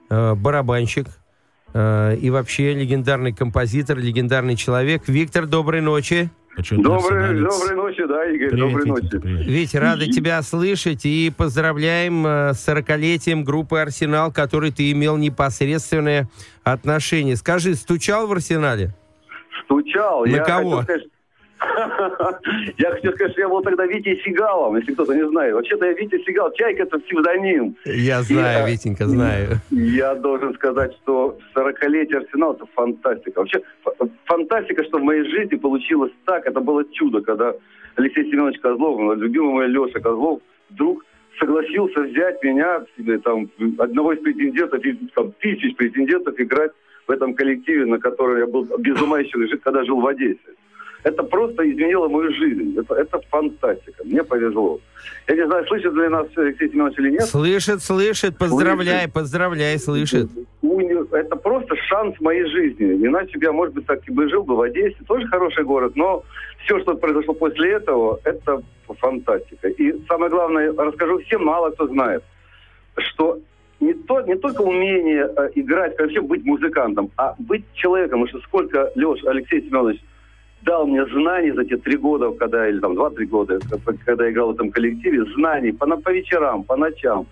э, 0.09 0.33
барабанщик, 0.35 1.07
э, 1.73 2.17
и 2.19 2.29
вообще 2.29 2.73
легендарный 2.73 3.31
композитор, 3.31 3.99
легендарный 3.99 4.57
человек. 4.57 5.07
Виктор, 5.07 5.45
доброй 5.45 5.79
ночи. 5.79 6.29
Доброй, 6.55 7.39
доброй 7.39 7.75
ночи, 7.75 8.05
да, 8.07 8.25
Игорь, 8.25 8.49
привет, 8.51 8.69
доброй 8.69 8.85
ночи. 8.85 9.19
Привет. 9.19 9.47
Вить, 9.47 9.73
рады 9.75 10.07
тебя 10.07 10.41
слышать 10.43 11.03
и 11.03 11.31
поздравляем 11.35 12.27
э, 12.27 12.53
с 12.53 12.67
40-летием 12.67 13.43
группы 13.43 13.79
«Арсенал», 13.79 14.31
которой 14.31 14.71
ты 14.71 14.91
имел 14.91 15.17
непосредственное 15.17 16.29
отношение. 16.63 17.37
Скажи, 17.37 17.73
стучал 17.73 18.27
в 18.27 18.33
«Арсенале»? 18.33 18.93
Стучал. 19.65 20.25
На 20.25 20.29
я 20.29 20.43
кого? 20.43 20.71
Хочу 20.77 20.83
сказать, 20.83 21.07
я 22.77 22.91
хочу 22.91 23.11
сказать, 23.11 23.31
что 23.31 23.41
я 23.41 23.49
был 23.49 23.61
тогда 23.61 23.85
Витей 23.85 24.21
Сигалом, 24.23 24.75
если 24.75 24.93
кто-то 24.93 25.13
не 25.13 25.27
знает. 25.27 25.53
Вообще-то 25.53 25.85
я 25.85 25.93
Витя 25.93 26.23
Сигал. 26.25 26.51
Чайка– 26.53 26.83
это 26.83 26.99
псевдоним. 26.99 27.75
Я 27.85 28.21
знаю, 28.21 28.67
и, 28.67 28.71
Витенька, 28.71 29.07
знаю. 29.07 29.59
Я 29.71 30.15
должен 30.15 30.53
сказать, 30.55 30.93
что 31.01 31.37
40-летие 31.55 32.17
Арсенала– 32.17 32.53
это 32.55 32.65
фантастика. 32.73 33.39
Вообще, 33.39 33.61
фантастика, 34.25 34.83
что 34.83 34.99
в 34.99 35.03
моей 35.03 35.23
жизни 35.29 35.55
получилось 35.55 36.11
так. 36.25 36.45
Это 36.45 36.59
было 36.59 36.83
чудо, 36.91 37.21
когда 37.21 37.53
Алексей 37.95 38.25
Семенович 38.29 38.59
Козлов, 38.59 39.17
любимый 39.17 39.53
мой 39.53 39.67
Леша 39.67 39.99
Козлов, 39.99 40.41
вдруг 40.69 41.03
согласился 41.39 42.01
взять 42.01 42.43
меня, 42.43 42.85
там, 43.23 43.49
одного 43.79 44.13
из 44.13 44.21
претендентов, 44.21 44.81
там, 45.15 45.31
тысяч 45.39 45.75
претендентов, 45.75 46.39
играть 46.39 46.71
в 47.07 47.11
этом 47.11 47.33
коллективе, 47.33 47.85
на 47.85 47.99
котором 47.99 48.37
я 48.37 48.47
был 48.47 48.65
без 48.79 49.01
ума 49.01 49.19
еще, 49.19 49.57
когда 49.57 49.83
жил 49.83 49.99
в 49.99 50.07
Одессе. 50.07 50.39
Это 51.03 51.23
просто 51.23 51.69
изменило 51.69 52.07
мою 52.07 52.33
жизнь. 52.33 52.75
Это, 52.79 52.95
это 52.95 53.19
фантастика. 53.29 54.03
Мне 54.05 54.23
повезло. 54.23 54.79
Я 55.27 55.35
не 55.35 55.45
знаю, 55.47 55.65
слышит 55.67 55.93
ли 55.93 56.07
нас 56.07 56.27
Алексей 56.35 56.69
Семенович 56.69 56.99
или 56.99 57.11
нет. 57.11 57.23
Слышит, 57.23 57.83
слышит. 57.83 58.37
Поздравляй, 58.37 58.99
слышит. 58.99 59.13
поздравляй, 59.13 59.77
слышит. 59.79 60.29
Это 61.11 61.35
просто 61.35 61.75
шанс 61.75 62.19
моей 62.21 62.45
жизни. 62.45 63.05
Иначе 63.05 63.37
я, 63.41 63.51
может 63.51 63.73
быть, 63.73 63.85
так 63.85 64.07
и 64.07 64.11
бы 64.11 64.29
жил 64.29 64.43
бы 64.43 64.55
в 64.55 64.61
Одессе. 64.61 64.97
Тоже 65.07 65.27
хороший 65.27 65.65
город, 65.65 65.93
но 65.95 66.23
все, 66.63 66.79
что 66.79 66.95
произошло 66.95 67.33
после 67.33 67.73
этого, 67.73 68.19
это 68.23 68.61
фантастика. 68.87 69.67
И 69.67 69.93
самое 70.07 70.31
главное, 70.31 70.73
расскажу 70.73 71.19
всем, 71.19 71.43
мало 71.43 71.71
кто 71.71 71.87
знает, 71.87 72.23
что 72.97 73.39
не, 73.79 73.93
то, 73.93 74.21
не 74.21 74.35
только 74.35 74.61
умение 74.61 75.29
э, 75.35 75.49
играть, 75.55 75.99
вообще 75.99 76.21
быть 76.21 76.45
музыкантом, 76.45 77.11
а 77.17 77.35
быть 77.37 77.65
человеком. 77.73 78.21
Потому 78.21 78.27
что 78.39 78.47
сколько 78.47 78.91
Леш, 78.95 79.23
Алексей 79.25 79.61
Семенович 79.61 79.99
дал 80.65 80.87
мне 80.87 81.05
знаний 81.05 81.51
за 81.51 81.65
те 81.65 81.77
три 81.77 81.97
года, 81.97 82.31
когда, 82.31 82.67
или 82.67 82.79
там 82.79 82.95
два-три 82.95 83.25
года, 83.25 83.59
когда 84.05 84.25
я 84.25 84.31
играл 84.31 84.51
в 84.51 84.55
этом 84.55 84.71
коллективе, 84.71 85.25
знаний 85.35 85.71
по, 85.71 85.85
по 85.85 86.09
вечерам, 86.09 86.63
по 86.63 86.75
ночам. 86.75 87.25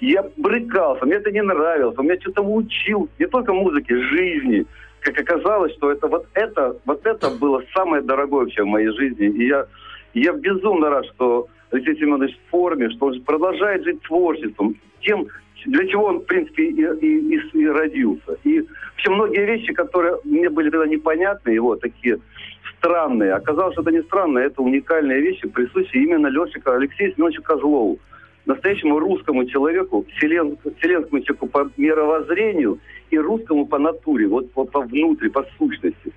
Я 0.00 0.24
брыкался, 0.36 1.06
мне 1.06 1.16
это 1.16 1.30
не 1.30 1.42
нравилось, 1.42 1.96
он 1.96 2.06
меня 2.06 2.20
что-то 2.20 2.42
учил, 2.42 3.08
не 3.18 3.26
только 3.26 3.52
музыке, 3.52 3.96
жизни. 3.96 4.66
Как 5.00 5.18
оказалось, 5.18 5.72
что 5.74 5.90
это 5.90 6.08
вот 6.08 6.26
это, 6.34 6.76
вот 6.84 7.06
это 7.06 7.30
было 7.30 7.62
самое 7.74 8.02
дорогое 8.02 8.44
вообще 8.44 8.62
в 8.62 8.66
моей 8.66 8.88
жизни. 8.88 9.26
И 9.26 9.46
я, 9.46 9.66
я 10.14 10.32
безумно 10.32 10.90
рад, 10.90 11.06
что 11.06 11.48
Алексей 11.70 11.96
Семенович 11.96 12.36
в 12.36 12.50
форме, 12.50 12.90
что 12.90 13.06
он 13.06 13.20
продолжает 13.22 13.84
жить 13.84 14.02
творчеством, 14.02 14.76
тем, 15.00 15.26
для 15.66 15.86
чего 15.86 16.06
он, 16.06 16.18
в 16.20 16.24
принципе, 16.24 16.64
и, 16.64 16.82
и, 17.00 17.36
и, 17.36 17.40
и 17.52 17.66
родился. 17.66 18.36
И 18.44 18.60
вообще 18.60 19.10
многие 19.10 19.46
вещи, 19.46 19.72
которые 19.72 20.16
мне 20.24 20.50
были 20.50 20.70
тогда 20.70 20.86
непонятны, 20.86 21.50
его 21.50 21.76
такие 21.76 22.18
странные. 22.82 23.34
Оказалось, 23.34 23.74
что 23.74 23.82
это 23.82 23.92
не 23.92 24.02
странные, 24.02 24.46
это 24.46 24.60
уникальные 24.60 25.20
вещи, 25.20 25.48
присущие 25.48 26.02
именно 26.02 26.26
Леше 26.26 26.60
Алексею 26.64 27.14
Семеновичу 27.14 27.42
Козлову. 27.42 27.98
Настоящему 28.44 28.98
русскому 28.98 29.44
человеку, 29.44 30.04
вселен, 30.16 30.58
вселенскому 30.78 31.22
человеку 31.22 31.46
по 31.46 31.70
мировоззрению 31.76 32.80
и 33.10 33.18
русскому 33.18 33.66
по 33.66 33.78
натуре, 33.78 34.26
вот 34.26 34.50
по, 34.52 34.64
по 34.64 34.80
внутри, 34.80 35.28
по 35.28 35.46
сущности. 35.56 36.12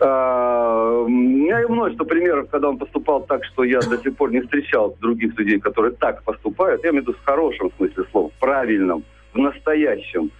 А, 0.00 1.02
у 1.04 1.08
меня 1.08 1.68
множество 1.68 2.04
примеров, 2.04 2.48
когда 2.48 2.70
он 2.70 2.78
поступал 2.78 3.20
так, 3.26 3.44
что 3.44 3.64
я 3.64 3.80
до 3.80 3.98
сих 3.98 4.16
пор 4.16 4.32
не 4.32 4.40
встречал 4.40 4.96
других 5.00 5.38
людей, 5.38 5.60
которые 5.60 5.92
так 5.92 6.22
поступают. 6.22 6.82
Я 6.82 6.90
имею 6.90 7.04
в 7.04 7.08
виду 7.08 7.18
в 7.18 7.24
хорошем 7.26 7.70
смысле 7.76 8.04
слов, 8.10 8.32
в 8.34 8.40
правильном, 8.40 9.04
в 9.34 9.38
настоящем. 9.38 10.30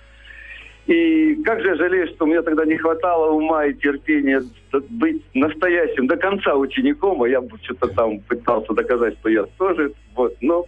И 0.90 1.36
как 1.44 1.60
же 1.60 1.68
я 1.68 1.76
жалею, 1.76 2.08
что 2.08 2.26
мне 2.26 2.42
тогда 2.42 2.64
не 2.64 2.76
хватало 2.76 3.30
ума 3.30 3.64
и 3.64 3.74
терпения 3.74 4.42
быть 4.88 5.22
настоящим 5.34 6.08
до 6.08 6.16
конца 6.16 6.56
учеником, 6.56 7.22
а 7.22 7.28
я 7.28 7.40
что-то 7.62 7.86
там 7.94 8.18
пытался 8.18 8.72
доказать, 8.72 9.16
что 9.20 9.28
я 9.28 9.44
тоже. 9.56 9.92
Вот, 10.16 10.34
но, 10.40 10.66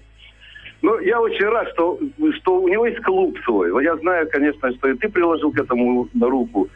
но 0.81 1.01
я 1.01 1.21
очень 1.21 1.47
рад, 1.47 1.69
что, 1.73 1.99
что 2.37 2.61
у 2.61 2.69
него 2.69 2.87
есть 2.87 3.03
клуб 3.03 3.37
свой. 3.45 3.83
Я 3.83 3.97
знаю, 3.97 4.29
конечно, 4.31 4.73
что 4.75 4.91
и 4.91 4.97
ты 4.97 5.09
приложил 5.09 5.51
к 5.51 5.59
этому 5.59 6.09
руку. 6.21 6.69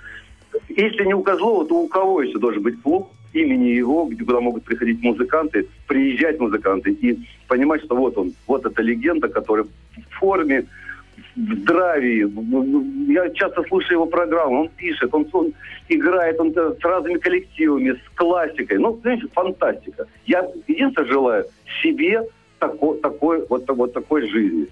Если 0.69 1.05
не 1.05 1.15
у 1.15 1.23
Козлова, 1.23 1.65
то 1.69 1.77
у 1.77 1.87
кого 1.87 2.23
еще 2.23 2.41
должен 2.41 2.65
быть 2.65 2.83
клуб 2.83 3.13
имени 3.33 3.69
его, 3.69 4.07
где 4.07 4.25
куда 4.25 4.41
могут 4.41 4.65
приходить 4.65 5.01
музыканты, 5.05 5.69
приезжать 5.87 6.41
музыканты 6.41 6.91
и 6.91 7.17
понимать, 7.47 7.85
что 7.85 7.95
вот 7.95 8.19
он, 8.19 8.33
вот 8.49 8.67
эта 8.67 8.83
легенда, 8.83 9.29
которая 9.29 9.67
в 9.67 10.19
форме 10.19 10.67
здравии. 11.37 13.13
Я 13.13 13.29
часто 13.31 13.63
слушаю 13.65 13.99
его 13.99 14.07
программу, 14.07 14.63
он 14.63 14.69
пишет, 14.69 15.15
он, 15.15 15.27
он 15.33 15.53
играет 15.89 16.41
он 16.41 16.53
с 16.53 16.85
разными 16.85 17.19
коллективами, 17.19 17.93
с 17.93 18.17
классикой. 18.17 18.79
Ну, 18.79 18.99
знаете, 19.03 19.27
фантастика. 19.33 20.07
Я 20.27 20.49
единственное 20.67 21.09
желаю 21.09 21.45
себе 21.83 22.23
такой, 22.59 22.99
такой, 23.01 23.47
вот, 23.49 23.69
вот 23.69 23.93
такой 23.93 24.29
жизни. 24.29 24.67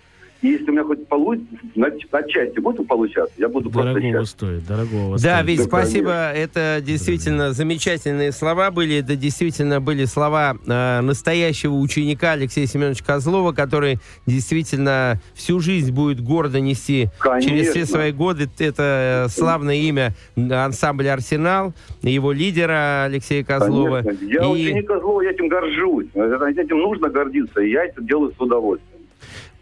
И 0.44 0.48
если 0.48 0.68
у 0.68 0.72
меня 0.72 0.84
хоть 0.84 1.08
получится, 1.08 1.56
на, 1.74 1.86
отчасти 1.86 2.60
будет 2.60 2.86
получаться, 2.86 3.32
я 3.38 3.48
буду 3.48 3.70
дорогого 3.70 3.94
просто 3.94 4.10
счастлив. 4.10 4.28
стоит, 4.28 4.66
дорогого 4.66 5.12
Да, 5.12 5.18
стоит. 5.18 5.46
ведь 5.46 5.58
да, 5.60 5.64
спасибо. 5.64 6.08
Конечно. 6.10 6.38
Это 6.42 6.82
действительно 6.84 7.38
Дорогие. 7.38 7.54
замечательные 7.54 8.32
слова 8.32 8.70
были. 8.70 8.96
Это 8.98 9.16
действительно 9.16 9.80
были 9.80 10.04
слова 10.04 10.54
э, 10.66 11.00
настоящего 11.00 11.72
ученика 11.76 12.32
Алексея 12.32 12.66
Семеновича 12.66 13.02
Козлова, 13.06 13.52
который 13.52 14.00
действительно 14.26 15.18
всю 15.32 15.60
жизнь 15.60 15.92
будет 15.92 16.20
гордо 16.20 16.60
нести 16.60 17.08
Конечно. 17.20 17.50
через 17.50 17.70
все 17.70 17.86
свои 17.86 18.12
годы 18.12 18.46
это 18.58 19.28
славное 19.30 19.76
имя 19.76 20.12
ансамбля 20.36 21.14
«Арсенал», 21.14 21.72
его 22.02 22.32
лидера 22.32 23.04
Алексея 23.04 23.44
Козлова. 23.44 24.02
Конечно. 24.02 24.26
Я 24.26 24.44
и... 24.44 24.46
ученик 24.46 24.88
Козлова, 24.88 25.22
я 25.22 25.30
этим 25.30 25.48
горжусь. 25.48 26.08
Этим 26.14 26.80
нужно 26.80 27.08
гордиться, 27.08 27.62
и 27.62 27.70
я 27.70 27.86
это 27.86 28.02
делаю 28.02 28.34
с 28.36 28.38
удовольствием. 28.38 28.93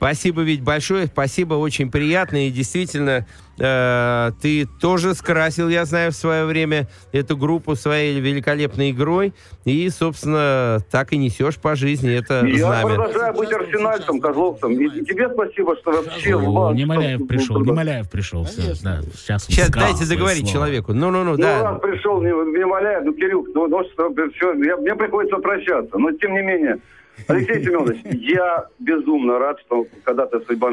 Спасибо, 0.02 0.42
ведь 0.42 0.64
большое, 0.64 1.06
спасибо, 1.06 1.54
очень 1.54 1.88
приятно. 1.88 2.48
И 2.48 2.50
действительно, 2.50 3.24
э, 3.56 4.32
ты 4.42 4.66
тоже 4.80 5.14
скрасил, 5.14 5.68
я 5.68 5.84
знаю, 5.84 6.10
в 6.10 6.16
свое 6.16 6.44
время 6.44 6.88
эту 7.12 7.36
группу 7.36 7.76
своей 7.76 8.18
великолепной 8.18 8.90
игрой. 8.90 9.32
И, 9.64 9.88
собственно, 9.90 10.80
так 10.90 11.12
и 11.12 11.16
несешь 11.16 11.56
по 11.56 11.76
жизни 11.76 12.12
это 12.12 12.44
я 12.44 12.66
знамя. 12.66 12.90
Я 12.90 12.96
продолжаю 12.96 13.34
быть 13.34 13.52
арсенальцем, 13.52 14.20
козловцем. 14.20 14.72
И 14.72 15.04
тебе 15.04 15.30
спасибо, 15.32 15.76
что 15.76 15.92
вообще 15.92 16.36
в 16.36 16.52
вас... 16.52 16.74
Немоляев 16.74 17.24
пришел, 17.28 17.60
Немоляев 17.60 18.10
пришел. 18.10 18.42
Все, 18.42 18.74
да, 18.82 19.02
сейчас 19.14 19.44
сейчас 19.44 19.70
дайте 19.70 20.04
договорить 20.08 20.50
слово. 20.50 20.52
человеку. 20.52 20.94
Ну-ну-ну, 20.94 21.36
да. 21.36 21.74
Ну, 21.74 21.78
пришел 21.78 22.20
Немоляев, 22.20 23.04
ну, 23.04 23.12
Кирилл, 23.12 23.46
ну, 23.54 23.68
ну 23.68 23.84
что, 23.92 24.12
все, 24.34 24.52
я, 24.64 24.76
мне 24.78 24.96
приходится 24.96 25.36
прощаться. 25.36 25.96
Но, 25.96 26.10
тем 26.10 26.34
не 26.34 26.42
менее, 26.42 26.80
Алексей 27.28 27.62
Семенович, 27.64 28.00
я 28.04 28.66
безумно 28.78 29.38
рад, 29.38 29.60
что 29.60 29.86
когда-то 30.04 30.40
судьба 30.40 30.70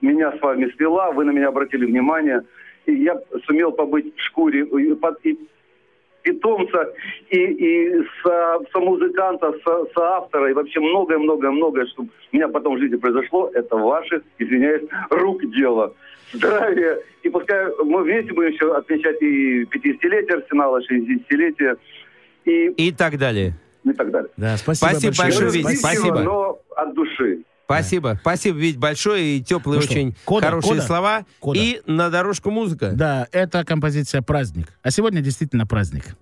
меня 0.00 0.32
с 0.32 0.40
вами 0.40 0.72
свела, 0.76 1.10
вы 1.12 1.24
на 1.24 1.30
меня 1.30 1.48
обратили 1.48 1.84
внимание, 1.84 2.42
и 2.86 2.94
я 2.94 3.20
сумел 3.46 3.72
побыть 3.72 4.14
в 4.16 4.20
шкуре 4.20 4.64
и 4.64 5.38
питомца, 6.22 6.92
и, 7.30 7.38
и 7.38 8.02
со, 8.22 8.58
со 8.72 8.78
музыканта, 8.78 9.54
со, 9.64 10.16
автора, 10.16 10.50
и 10.50 10.54
вообще 10.54 10.80
многое-многое-многое, 10.80 11.86
что 11.86 12.02
у 12.02 12.08
меня 12.32 12.48
потом 12.48 12.76
в 12.76 12.78
жизни 12.78 12.96
произошло, 12.96 13.50
это 13.54 13.76
ваших, 13.76 14.22
извиняюсь, 14.38 14.82
рук 15.10 15.42
дело. 15.50 15.94
Здравия. 16.32 16.98
И 17.22 17.28
пускай 17.28 17.66
мы 17.84 18.02
вместе 18.02 18.32
будем 18.32 18.52
еще 18.52 18.76
отмечать 18.76 19.20
и 19.22 19.64
50-летие 19.64 20.34
Арсенала, 20.34 20.80
60-летие. 20.80 21.76
И, 22.44 22.66
и 22.68 22.92
так 22.92 23.18
далее 23.18 23.54
ну 23.84 23.92
и 23.92 23.94
так 23.94 24.10
далее. 24.10 24.30
Да, 24.36 24.56
спасибо, 24.56 24.90
спасибо 24.90 25.14
большое, 25.16 25.46
большое 25.46 25.64
Вить. 25.64 25.78
Спасибо. 25.78 26.20
Но 26.20 26.58
от 26.76 26.94
души. 26.94 27.44
Спасибо. 27.64 28.14
Да. 28.14 28.20
Спасибо, 28.20 28.58
Вить, 28.58 28.78
большое 28.78 29.36
и 29.36 29.42
теплые 29.42 29.78
ну 29.78 29.82
что, 29.82 29.92
очень 29.92 30.16
кода, 30.24 30.46
хорошие 30.46 30.74
кода, 30.74 30.82
слова. 30.82 31.24
Кода. 31.38 31.58
И 31.58 31.80
на 31.86 32.10
дорожку 32.10 32.50
музыка. 32.50 32.90
Да, 32.92 33.28
это 33.32 33.64
композиция 33.64 34.22
«Праздник». 34.22 34.68
А 34.82 34.90
сегодня 34.90 35.20
действительно 35.20 35.66
праздник. 35.66 36.16